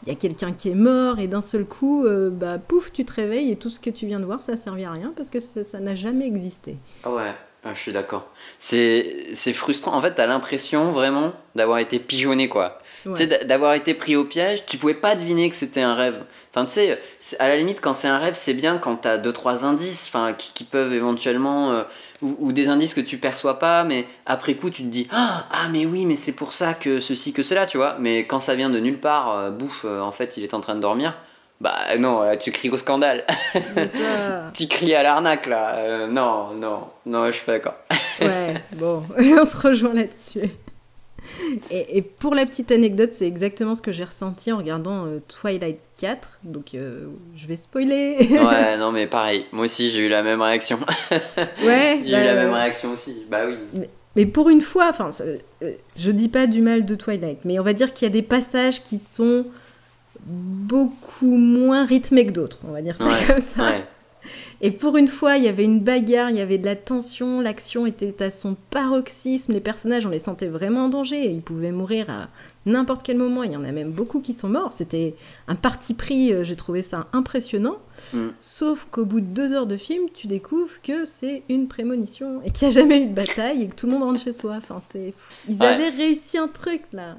Il 0.07 0.11
y 0.11 0.12
a 0.12 0.19
quelqu'un 0.19 0.53
qui 0.53 0.71
est 0.71 0.77
mort 0.77 1.19
et 1.19 1.27
d'un 1.27 1.40
seul 1.40 1.64
coup, 1.64 2.05
euh, 2.05 2.31
bah 2.31 2.59
pouf, 2.59 2.92
tu 2.92 3.05
te 3.05 3.12
réveilles 3.12 3.51
et 3.51 3.57
tout 3.57 3.71
ce 3.71 3.81
que 3.81 3.90
tu 3.90 4.07
viens 4.07 4.21
de 4.21 4.25
voir, 4.25 4.40
ça 4.40 4.57
servait 4.57 4.85
à 4.85 4.92
rien 4.92 5.12
parce 5.16 5.31
que 5.31 5.40
ça 5.40 5.81
n'a 5.81 5.97
jamais 5.97 6.27
existé. 6.27 6.77
Ah 7.03 7.11
ouais, 7.11 7.35
ah, 7.64 7.75
je 7.75 7.81
suis 7.81 7.92
d'accord. 7.92 8.29
C'est 8.61 9.53
frustrant. 9.53 9.95
En 9.95 10.01
fait, 10.01 10.14
t'as 10.14 10.27
l'impression 10.27 10.92
vraiment 10.92 11.33
d'avoir 11.57 11.79
été 11.79 11.99
pigeonné, 11.99 12.49
quoi. 12.49 12.79
Ouais. 13.07 13.12
Tu 13.14 13.23
sais, 13.23 13.27
d'a- 13.27 13.45
d'avoir 13.45 13.75
été 13.75 13.95
pris 13.95 14.16
au 14.16 14.25
piège, 14.25 14.64
tu 14.66 14.79
pouvais 14.79 14.95
pas 14.95 15.14
deviner 15.14 15.49
que 15.49 15.57
c'était 15.57 15.81
un 15.83 15.95
rêve. 15.95 16.23
Enfin, 16.55 16.66
tu 16.66 16.73
sais, 16.73 16.99
à 17.38 17.49
la 17.49 17.57
limite, 17.57 17.81
quand 17.81 17.95
c'est 17.95 18.09
un 18.09 18.19
rêve, 18.19 18.35
c'est 18.37 18.55
bien 18.55 18.79
quand 18.79 18.97
t'as 18.97 19.16
deux, 19.19 19.33
trois 19.33 19.64
indices, 19.64 20.07
enfin, 20.09 20.33
qui, 20.33 20.53
qui 20.53 20.64
peuvent 20.64 20.92
éventuellement. 20.92 21.73
euh, 21.73 21.83
ou, 22.23 22.35
ou 22.40 22.53
des 22.53 22.69
indices 22.71 22.95
que 22.95 23.01
tu 23.03 23.19
perçois 23.19 23.59
pas, 23.59 23.85
mais 23.85 24.07
après 24.25 24.55
coup, 24.55 24.71
tu 24.71 24.83
te 24.83 24.88
dis 24.88 25.07
Ah, 25.12 25.45
ah, 25.51 25.69
mais 25.71 25.85
oui, 25.85 26.07
mais 26.07 26.16
c'est 26.16 26.33
pour 26.33 26.53
ça 26.55 26.73
que 26.75 26.99
ceci, 26.99 27.33
que 27.35 27.42
cela, 27.42 27.66
tu 27.66 27.77
vois. 27.77 27.97
Mais 28.01 28.27
quand 28.27 28.40
ça 28.40 28.55
vient 28.55 28.71
de 28.71 28.79
nulle 28.81 28.99
part, 28.99 29.37
euh, 29.37 29.51
bouffe, 29.51 29.85
euh, 29.85 30.01
en 30.01 30.12
fait, 30.12 30.37
il 30.38 30.42
est 30.45 30.55
en 30.55 30.61
train 30.61 30.75
de 30.75 30.81
dormir. 30.81 31.14
Bah 31.61 31.75
non, 31.99 32.23
tu 32.38 32.51
cries 32.53 32.69
au 32.71 32.77
scandale. 32.77 33.25
Ça. 33.53 34.51
tu 34.55 34.66
cries 34.66 34.95
à 34.95 35.03
l'arnaque, 35.03 35.47
là. 35.47 35.77
Euh, 35.77 36.07
non, 36.07 36.55
non, 36.55 36.88
non, 37.07 37.27
je 37.27 37.33
suis 37.33 37.45
pas 37.47 37.53
d'accord. 37.53 37.75
Ouais, 38.21 38.55
bon, 38.77 39.03
on 39.19 39.45
se 39.45 39.57
rejoint 39.57 39.95
là-dessus. 39.95 40.51
Et, 41.71 41.99
et 41.99 42.03
pour 42.03 42.35
la 42.35 42.47
petite 42.47 42.71
anecdote, 42.71 43.11
c'est 43.12 43.27
exactement 43.27 43.75
ce 43.75 43.83
que 43.83 43.93
j'ai 43.93 44.05
ressenti 44.05 44.53
en 44.53 44.59
regardant 44.59 45.07
euh, 45.07 45.19
Twilight 45.29 45.79
4. 46.01 46.41
Donc, 46.45 46.75
euh, 46.75 47.07
je 47.37 47.47
vais 47.47 47.57
spoiler. 47.57 48.17
Ouais, 48.31 48.77
non, 48.79 48.93
mais 48.93 49.07
pareil. 49.07 49.47
Moi 49.53 49.65
aussi, 49.65 49.91
j'ai 49.91 50.01
eu 50.01 50.09
la 50.09 50.23
même 50.23 50.41
réaction. 50.41 50.79
ouais, 51.11 52.01
J'ai 52.05 52.12
bah, 52.12 52.21
eu 52.21 52.25
la 52.25 52.33
euh, 52.33 52.45
même 52.45 52.53
réaction 52.53 52.93
aussi. 52.93 53.25
Bah 53.31 53.43
oui. 53.47 53.83
Mais 54.17 54.27
pour 54.27 54.49
une 54.49 54.62
fois, 54.62 54.89
enfin, 54.89 55.11
euh, 55.21 55.73
je 55.97 56.11
dis 56.11 56.29
pas 56.29 56.47
du 56.47 56.62
mal 56.62 56.85
de 56.85 56.95
Twilight, 56.95 57.45
mais 57.45 57.59
on 57.59 57.62
va 57.62 57.75
dire 57.75 57.93
qu'il 57.93 58.07
y 58.07 58.11
a 58.11 58.12
des 58.12 58.23
passages 58.23 58.83
qui 58.83 58.99
sont 58.99 59.45
beaucoup 60.25 61.37
moins 61.37 61.85
rythmés 61.85 62.27
que 62.27 62.33
d'autres, 62.33 62.59
on 62.67 62.73
va 62.73 62.81
dire 62.81 62.97
ça 62.97 63.05
Ouais, 63.05 63.27
comme 63.27 63.41
ça. 63.41 63.65
Ouais. 63.65 63.85
Et 64.61 64.71
pour 64.71 64.97
une 64.97 65.09
fois, 65.09 65.37
il 65.37 65.45
y 65.45 65.49
avait 65.49 65.65
une 65.65 65.81
bagarre, 65.81 66.31
il 66.31 66.37
y 66.37 66.41
avait 66.41 66.59
de 66.59 66.65
la 66.65 66.77
tension, 66.77 67.41
l'action 67.41 67.87
était 67.87 68.23
à 68.23 68.31
son 68.31 68.57
paroxysme, 68.71 69.53
les 69.53 69.61
personnages, 69.61 70.07
on 70.07 70.11
les 70.11 70.19
sentait 70.19 70.47
vraiment 70.49 70.85
en 70.85 70.89
danger, 70.89 71.25
ils 71.31 71.43
pouvaient 71.43 71.73
mourir 71.73 72.11
à 72.11 72.29
n'importe 72.67 73.03
quel 73.05 73.17
moment, 73.17 73.43
il 73.45 73.53
y 73.53 73.57
en 73.57 73.62
a 73.65 73.71
même 73.73 73.93
beaucoup 73.93 74.21
qui 74.21 74.35
sont 74.35 74.49
morts, 74.49 74.73
c'était 74.73 75.15
un 75.49 75.55
parti 75.55 75.95
pris, 75.95 76.33
euh, 76.33 76.43
j'ai 76.45 76.57
trouvé 76.57 76.83
ça 76.83 77.07
impressionnant, 77.12 77.77
Mm. 78.12 78.27
sauf 78.43 78.87
qu'au 78.91 79.05
bout 79.07 79.21
de 79.21 79.27
deux 79.27 79.53
heures 79.55 79.67
de 79.67 79.77
film, 79.79 80.09
tu 80.12 80.27
découvres 80.27 80.83
que 80.83 81.05
c'est 81.07 81.43
une 81.49 81.67
prémonition, 81.67 82.43
et 82.45 82.51
qu'il 82.51 82.69
n'y 82.69 82.75
a 82.75 82.81
jamais 82.81 82.99
eu 83.01 83.07
de 83.07 83.15
bataille, 83.15 83.62
et 83.62 83.69
que 83.69 83.75
tout 83.75 83.87
le 83.87 83.93
monde 83.93 84.03
rentre 84.03 84.21
chez 84.23 84.33
soi, 84.33 84.55
enfin 84.59 84.81
c'est... 84.93 85.15
Ils 85.49 85.57
Ouais. 85.59 85.67
avaient 85.67 85.89
réussi 85.89 86.37
un 86.39 86.49
truc, 86.49 86.83
là 86.93 87.17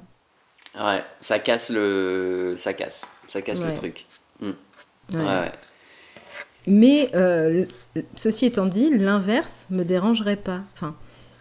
Ouais, 0.79 1.03
ça 1.21 1.39
casse 1.39 1.71
le. 1.71 2.53
Ça 2.55 2.71
casse. 2.73 3.07
Ça 3.27 3.41
casse 3.41 3.65
le 3.65 3.73
truc. 3.73 4.05
Ouais. 4.41 4.49
Ouais, 5.11 5.23
ouais. 5.23 5.51
Mais 6.67 7.09
euh, 7.15 7.65
ceci 8.15 8.45
étant 8.45 8.65
dit, 8.65 8.89
l'inverse 8.97 9.67
me 9.71 9.83
dérangerait 9.83 10.35
pas. 10.35 10.61
Enfin, 10.75 10.95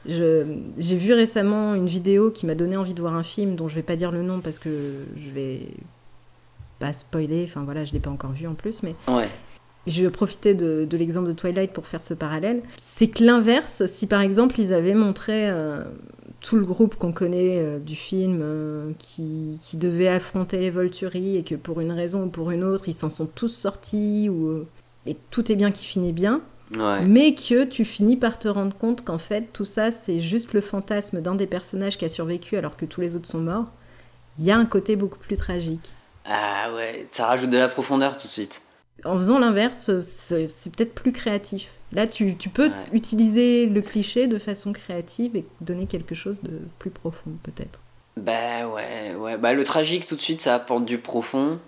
j'ai 0.07 0.97
vu 0.97 1.13
récemment 1.13 1.75
une 1.75 1.87
vidéo 1.89 2.31
qui 2.31 2.47
m'a 2.47 2.55
donné 2.55 2.77
envie 2.77 2.95
de 2.95 3.01
voir 3.01 3.15
un 3.17 3.25
film 3.25 3.57
dont 3.57 3.67
je 3.69 3.75
vais 3.75 3.83
pas 3.83 3.97
dire 3.97 4.13
le 4.13 4.23
nom 4.23 4.41
parce 4.41 4.59
que 4.61 4.71
je 5.17 5.31
vais 5.31 5.67
pas 6.79 6.93
spoiler. 6.93 7.45
Enfin 7.45 7.65
voilà, 7.65 7.85
je 7.85 7.93
l'ai 7.93 7.99
pas 8.01 8.11
encore 8.11 8.33
vu 8.33 8.47
en 8.47 8.55
plus, 8.55 8.83
mais 8.85 8.95
Ouais. 9.09 9.29
je 9.89 10.03
vais 10.05 10.11
profiter 10.11 10.55
de, 10.55 10.87
de 10.89 10.97
l'exemple 10.97 11.27
de 11.27 11.33
Twilight 11.33 11.73
pour 11.73 11.87
faire 11.89 12.05
ce 12.05 12.15
parallèle. 12.15 12.63
C'est 12.79 13.09
que 13.09 13.25
l'inverse, 13.25 13.85
si 13.87 14.07
par 14.07 14.21
exemple 14.21 14.61
ils 14.61 14.73
avaient 14.73 14.95
montré 14.95 15.49
euh, 15.51 15.83
tout 16.41 16.57
le 16.57 16.65
groupe 16.65 16.95
qu'on 16.95 17.13
connaît 17.13 17.59
euh, 17.59 17.79
du 17.81 17.97
film 17.97 18.39
euh, 18.43 18.93
qui, 18.99 19.59
qui 19.61 19.77
devait 19.77 20.07
affronter 20.09 20.59
les 20.59 20.71
Volturi 20.71 21.37
et 21.37 21.43
que 21.43 21.57
pour 21.57 21.81
une 21.81 21.91
raison 21.91 22.25
ou 22.25 22.29
pour 22.29 22.53
une 22.53 22.63
autre 22.63 22.89
ils 22.89 22.95
s'en 22.95 23.11
sont 23.11 23.27
tous 23.27 23.49
sortis 23.49 24.29
ou 24.29 24.65
et 25.07 25.17
tout 25.31 25.51
est 25.51 25.57
bien 25.57 25.71
qui 25.71 25.85
finit 25.85 26.13
bien, 26.13 26.41
Ouais. 26.77 27.05
mais 27.07 27.35
que 27.37 27.63
tu 27.65 27.85
finis 27.85 28.17
par 28.17 28.39
te 28.41 28.49
rendre 28.49 28.77
compte 28.77 29.05
qu'en 29.05 29.19
fait 29.19 29.53
tout 29.53 29.65
ça 29.65 29.93
c'est 29.93 30.19
juste 30.19 30.53
le 30.53 30.61
fantasme 30.61 31.21
d'un 31.21 31.37
des 31.37 31.47
personnages 31.47 31.97
qui 31.97 32.05
a 32.05 32.09
survécu 32.09 32.57
alors 32.57 32.77
que 32.77 32.85
tous 32.85 33.01
les 33.01 33.15
autres 33.15 33.29
sont 33.29 33.39
morts. 33.39 33.67
Il 34.39 34.45
y 34.45 34.51
a 34.51 34.59
un 34.59 34.65
côté 34.67 34.97
beaucoup 34.97 35.19
plus 35.21 35.37
tragique. 35.37 35.91
Ah 36.25 36.73
ouais, 36.75 37.07
ça 37.13 37.27
rajoute 37.27 37.51
de 37.51 37.57
la 37.59 37.69
profondeur 37.69 38.13
tout 38.17 38.27
de 38.27 38.33
suite. 38.33 38.61
En 39.05 39.15
faisant 39.15 39.39
l'inverse, 39.39 40.01
c'est 40.01 40.49
c'est 40.51 40.75
peut-être 40.75 40.93
plus 40.95 41.13
créatif. 41.13 41.71
Là, 41.93 42.09
tu, 42.09 42.37
tu 42.37 42.49
peux 42.49 42.67
Ouais. 42.69 42.75
utiliser 42.93 43.67
le 43.67 43.81
cliché 43.81 44.27
de 44.27 44.39
façon 44.39 44.73
créative 44.73 45.37
et 45.37 45.45
donner 45.61 45.87
quelque 45.87 46.17
chose 46.17 46.43
de 46.43 46.59
plus 46.81 46.91
profond, 46.91 47.31
peut-être. 47.45 47.79
Bah 48.17 48.67
ouais, 48.67 49.15
ouais. 49.17 49.39
Bah 49.39 49.53
le 49.53 49.63
tragique 49.63 50.07
tout 50.07 50.17
de 50.17 50.21
suite, 50.21 50.41
ça 50.41 50.57
apporte 50.57 50.85
du 50.85 50.99
profond. 50.99 51.61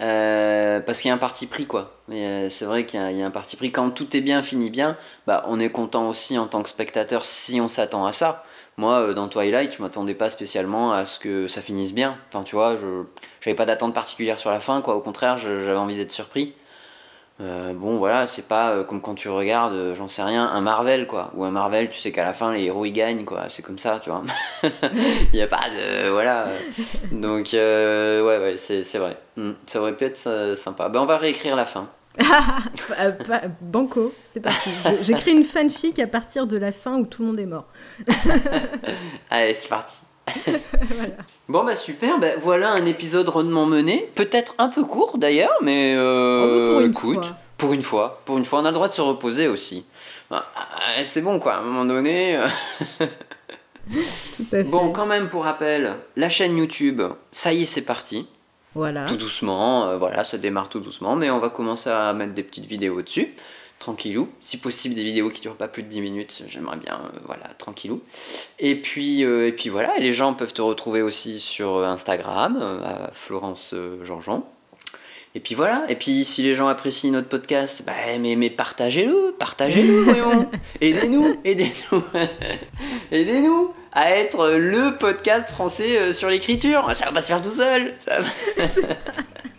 Euh, 0.00 0.80
parce 0.80 1.00
qu'il 1.00 1.08
y 1.08 1.12
a 1.12 1.14
un 1.14 1.18
parti 1.18 1.46
pris 1.46 1.66
quoi. 1.66 1.92
Euh, 2.10 2.48
c'est 2.48 2.64
vrai 2.64 2.86
qu'il 2.86 2.98
y, 2.98 3.22
a- 3.22 3.26
un 3.26 3.30
parti 3.30 3.56
pris. 3.56 3.70
Quand 3.72 3.90
tout 3.90 4.16
est 4.16 4.20
bien, 4.22 4.42
finit 4.42 4.70
bien, 4.70 4.96
bah 5.26 5.44
on 5.48 5.60
est 5.60 5.68
content 5.70 6.08
aussi 6.08 6.38
en 6.38 6.46
tant 6.46 6.62
que 6.62 6.68
spectateur 6.70 7.24
si 7.26 7.60
on 7.60 7.68
s'attend 7.68 8.06
à 8.06 8.12
ça. 8.12 8.42
Moi, 8.78 9.00
euh, 9.00 9.14
dans 9.14 9.28
Twilight, 9.28 9.76
je 9.76 9.82
m'attendais 9.82 10.14
pas 10.14 10.30
spécialement 10.30 10.92
à 10.92 11.04
ce 11.04 11.18
que 11.20 11.46
ça 11.46 11.60
finisse 11.60 11.92
bien. 11.92 12.16
Enfin, 12.28 12.42
tu 12.42 12.54
vois, 12.56 12.76
je 12.76 13.04
j'avais 13.42 13.54
pas 13.54 13.66
d'attente 13.66 13.92
particulière 13.94 14.38
sur 14.38 14.50
la 14.50 14.60
fin, 14.60 14.80
quoi. 14.80 14.96
Au 14.96 15.02
contraire, 15.02 15.36
j'avais 15.36 15.74
envie 15.76 15.96
d'être 15.96 16.12
surpris. 16.12 16.54
Euh, 17.42 17.74
bon, 17.74 17.96
voilà, 17.96 18.28
c'est 18.28 18.46
pas 18.46 18.70
euh, 18.70 18.84
comme 18.84 19.00
quand 19.00 19.14
tu 19.14 19.28
regardes, 19.28 19.72
euh, 19.72 19.94
j'en 19.96 20.06
sais 20.06 20.22
rien, 20.22 20.46
un 20.46 20.60
Marvel, 20.60 21.08
quoi. 21.08 21.32
Ou 21.34 21.44
un 21.44 21.50
Marvel, 21.50 21.90
tu 21.90 21.98
sais 21.98 22.12
qu'à 22.12 22.24
la 22.24 22.34
fin, 22.34 22.52
les 22.52 22.62
héros 22.62 22.84
ils 22.84 22.92
gagnent, 22.92 23.24
quoi. 23.24 23.48
C'est 23.48 23.62
comme 23.62 23.78
ça, 23.78 23.98
tu 23.98 24.10
vois. 24.10 24.22
Il 24.62 25.34
n'y 25.34 25.42
a 25.42 25.48
pas 25.48 25.68
de. 25.70 26.10
Voilà. 26.10 26.48
Donc, 27.10 27.48
ouais, 27.52 27.58
ouais, 28.22 28.54
c'est 28.56 28.84
c'est 28.84 28.98
vrai. 28.98 29.16
Hmm, 29.36 29.52
Ça 29.66 29.80
aurait 29.80 29.96
pu 29.96 30.04
être 30.04 30.54
sympa. 30.54 30.88
Ben, 30.88 31.00
on 31.00 31.06
va 31.06 31.16
réécrire 31.18 31.56
la 31.56 31.64
fin. 31.64 31.88
Banco, 33.60 34.12
c'est 34.28 34.40
parti. 34.40 34.70
J'écris 35.02 35.32
une 35.32 35.44
fanfic 35.44 35.98
à 35.98 36.06
partir 36.06 36.46
de 36.46 36.58
la 36.58 36.70
fin 36.70 36.98
où 36.98 37.06
tout 37.06 37.22
le 37.22 37.28
monde 37.28 37.40
est 37.40 37.46
mort. 37.46 37.66
Allez, 39.30 39.54
c'est 39.54 39.68
parti. 39.68 40.02
Bon, 41.48 41.64
bah 41.64 41.74
super, 41.74 42.18
bah, 42.18 42.28
voilà 42.40 42.70
un 42.72 42.86
épisode 42.86 43.28
rondement 43.28 43.66
mené. 43.66 44.10
Peut-être 44.14 44.54
un 44.58 44.68
peu 44.68 44.84
court 44.84 45.18
d'ailleurs, 45.18 45.56
mais. 45.62 45.94
Euh, 45.96 46.70
Oh, 46.70 46.72
pour 46.72 46.80
une 46.80 46.90
écoute, 46.90 47.24
fois. 47.26 47.36
Pour 47.58 47.72
une 47.72 47.82
fois. 47.82 48.20
Pour 48.24 48.38
une 48.38 48.44
fois, 48.44 48.60
on 48.60 48.64
a 48.64 48.68
le 48.68 48.74
droit 48.74 48.88
de 48.88 48.94
se 48.94 49.00
reposer 49.00 49.48
aussi. 49.48 49.84
Bah, 50.30 50.46
euh, 50.98 51.00
c'est 51.04 51.20
bon, 51.20 51.38
quoi, 51.38 51.54
à 51.54 51.58
un 51.58 51.62
moment 51.62 51.84
donné. 51.84 52.36
euh, 52.36 52.46
Tout 54.36 54.42
à 54.42 54.44
fait. 54.50 54.62
Bon, 54.64 54.90
quand 54.90 55.06
même, 55.06 55.28
pour 55.28 55.44
rappel, 55.44 55.96
la 56.16 56.28
chaîne 56.30 56.56
YouTube, 56.56 57.02
ça 57.32 57.52
y 57.52 57.62
est, 57.62 57.66
c'est 57.66 57.82
parti. 57.82 58.26
Voilà. 58.74 59.04
Tout 59.04 59.16
doucement, 59.16 59.88
euh, 59.88 59.98
voilà, 59.98 60.24
ça 60.24 60.38
démarre 60.38 60.68
tout 60.70 60.80
doucement, 60.80 61.14
mais 61.14 61.30
on 61.30 61.38
va 61.40 61.50
commencer 61.50 61.90
à 61.90 62.12
mettre 62.14 62.32
des 62.32 62.42
petites 62.42 62.64
vidéos 62.64 63.02
dessus, 63.02 63.34
tranquillou. 63.82 64.28
Si 64.40 64.58
possible, 64.58 64.94
des 64.94 65.02
vidéos 65.02 65.28
qui 65.28 65.40
durent 65.42 65.56
pas 65.56 65.66
plus 65.68 65.82
de 65.82 65.88
10 65.88 66.00
minutes, 66.00 66.44
j'aimerais 66.46 66.76
bien, 66.76 67.00
euh, 67.04 67.18
voilà, 67.26 67.48
tranquillou. 67.58 68.00
Et 68.60 68.76
puis, 68.80 69.24
euh, 69.24 69.48
et 69.48 69.52
puis 69.52 69.68
voilà, 69.70 69.96
et 69.98 70.00
les 70.00 70.12
gens 70.12 70.34
peuvent 70.34 70.52
te 70.52 70.62
retrouver 70.62 71.02
aussi 71.02 71.40
sur 71.40 71.76
euh, 71.76 71.84
Instagram, 71.84 72.58
euh, 72.62 72.80
à 72.84 73.10
Florence 73.12 73.74
Jean-Jean. 74.02 74.48
Et 75.34 75.40
puis 75.40 75.54
voilà, 75.54 75.84
et 75.88 75.96
puis 75.96 76.24
si 76.24 76.42
les 76.42 76.54
gens 76.54 76.68
apprécient 76.68 77.10
notre 77.10 77.28
podcast, 77.28 77.82
bah, 77.86 77.92
mais, 78.20 78.36
mais 78.36 78.50
partagez-le, 78.50 79.34
partagez-le, 79.38 80.00
voyons. 80.04 80.48
Aidez-nous, 80.80 81.40
aidez-nous, 81.44 82.04
aidez-nous 83.10 83.74
à 83.92 84.10
être 84.10 84.48
le 84.50 84.96
podcast 84.96 85.48
français 85.48 86.12
sur 86.12 86.28
l'écriture. 86.28 86.88
Ça 86.94 87.06
va 87.06 87.12
pas 87.12 87.20
se 87.20 87.26
faire 87.28 87.42
tout 87.42 87.50
seul. 87.52 87.94
ça 87.98 88.20
va- 88.20 88.28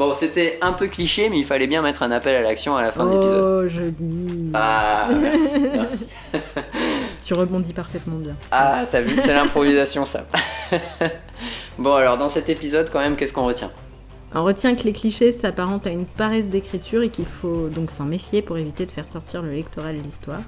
Bon, 0.00 0.14
c'était 0.14 0.56
un 0.62 0.72
peu 0.72 0.86
cliché, 0.86 1.28
mais 1.28 1.38
il 1.38 1.44
fallait 1.44 1.66
bien 1.66 1.82
mettre 1.82 2.02
un 2.02 2.10
appel 2.10 2.34
à 2.34 2.40
l'action 2.40 2.74
à 2.74 2.80
la 2.80 2.90
fin 2.90 3.04
de 3.04 3.10
l'épisode. 3.10 3.64
Oh, 3.66 3.68
joli. 3.68 4.50
Ah, 4.54 5.10
merci, 5.12 5.60
merci. 5.74 6.06
Tu 7.22 7.34
rebondis 7.34 7.74
parfaitement 7.74 8.16
bien. 8.16 8.34
Ah, 8.50 8.86
t'as 8.90 9.02
vu, 9.02 9.18
c'est 9.18 9.34
l'improvisation 9.34 10.06
ça. 10.06 10.24
bon, 11.78 11.92
alors 11.92 12.16
dans 12.16 12.30
cet 12.30 12.48
épisode, 12.48 12.88
quand 12.90 13.00
même, 13.00 13.14
qu'est-ce 13.14 13.34
qu'on 13.34 13.44
retient? 13.44 13.70
On 14.34 14.42
retient 14.42 14.74
que 14.74 14.84
les 14.84 14.94
clichés 14.94 15.32
s'apparentent 15.32 15.86
à 15.86 15.90
une 15.90 16.06
paresse 16.06 16.46
d'écriture 16.46 17.02
et 17.02 17.10
qu'il 17.10 17.26
faut 17.26 17.68
donc 17.68 17.90
s'en 17.90 18.06
méfier 18.06 18.40
pour 18.40 18.56
éviter 18.56 18.86
de 18.86 18.90
faire 18.90 19.06
sortir 19.06 19.42
le 19.42 19.52
lectorat 19.52 19.92
de 19.92 19.98
l'histoire. 19.98 20.40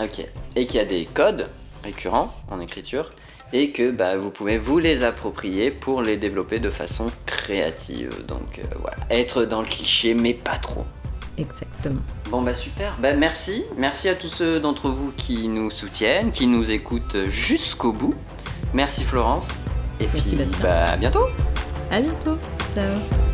Ok. 0.00 0.24
Et 0.54 0.64
qu'il 0.64 0.76
y 0.76 0.80
a 0.80 0.84
des 0.84 1.06
codes 1.06 1.48
récurrents 1.82 2.32
en 2.52 2.60
écriture 2.60 3.10
et 3.52 3.70
que 3.70 3.90
bah, 3.90 4.16
vous 4.16 4.30
pouvez 4.30 4.58
vous 4.58 4.78
les 4.78 5.02
approprier 5.02 5.70
pour 5.70 6.02
les 6.02 6.16
développer 6.16 6.58
de 6.58 6.70
façon 6.70 7.06
créative. 7.26 8.24
Donc 8.26 8.58
euh, 8.58 8.62
voilà, 8.80 8.96
être 9.10 9.44
dans 9.44 9.60
le 9.62 9.68
cliché, 9.68 10.14
mais 10.14 10.34
pas 10.34 10.56
trop. 10.58 10.84
Exactement. 11.38 12.00
Bon 12.30 12.42
bah 12.42 12.52
super, 12.54 12.96
bah 13.00 13.14
merci, 13.14 13.64
merci 13.78 14.08
à 14.08 14.14
tous 14.14 14.28
ceux 14.28 14.60
d'entre 14.60 14.88
vous 14.90 15.12
qui 15.16 15.48
nous 15.48 15.70
soutiennent, 15.70 16.30
qui 16.30 16.46
nous 16.46 16.70
écoutent 16.70 17.28
jusqu'au 17.28 17.92
bout. 17.92 18.14
Merci 18.74 19.02
Florence, 19.02 19.48
et 20.00 20.06
Merci, 20.12 20.36
puis 20.36 20.44
Bastien. 20.44 20.62
bah 20.62 20.84
à 20.92 20.96
bientôt 20.98 21.26
À 21.90 22.00
bientôt. 22.00 22.36
Ciao. 22.74 23.31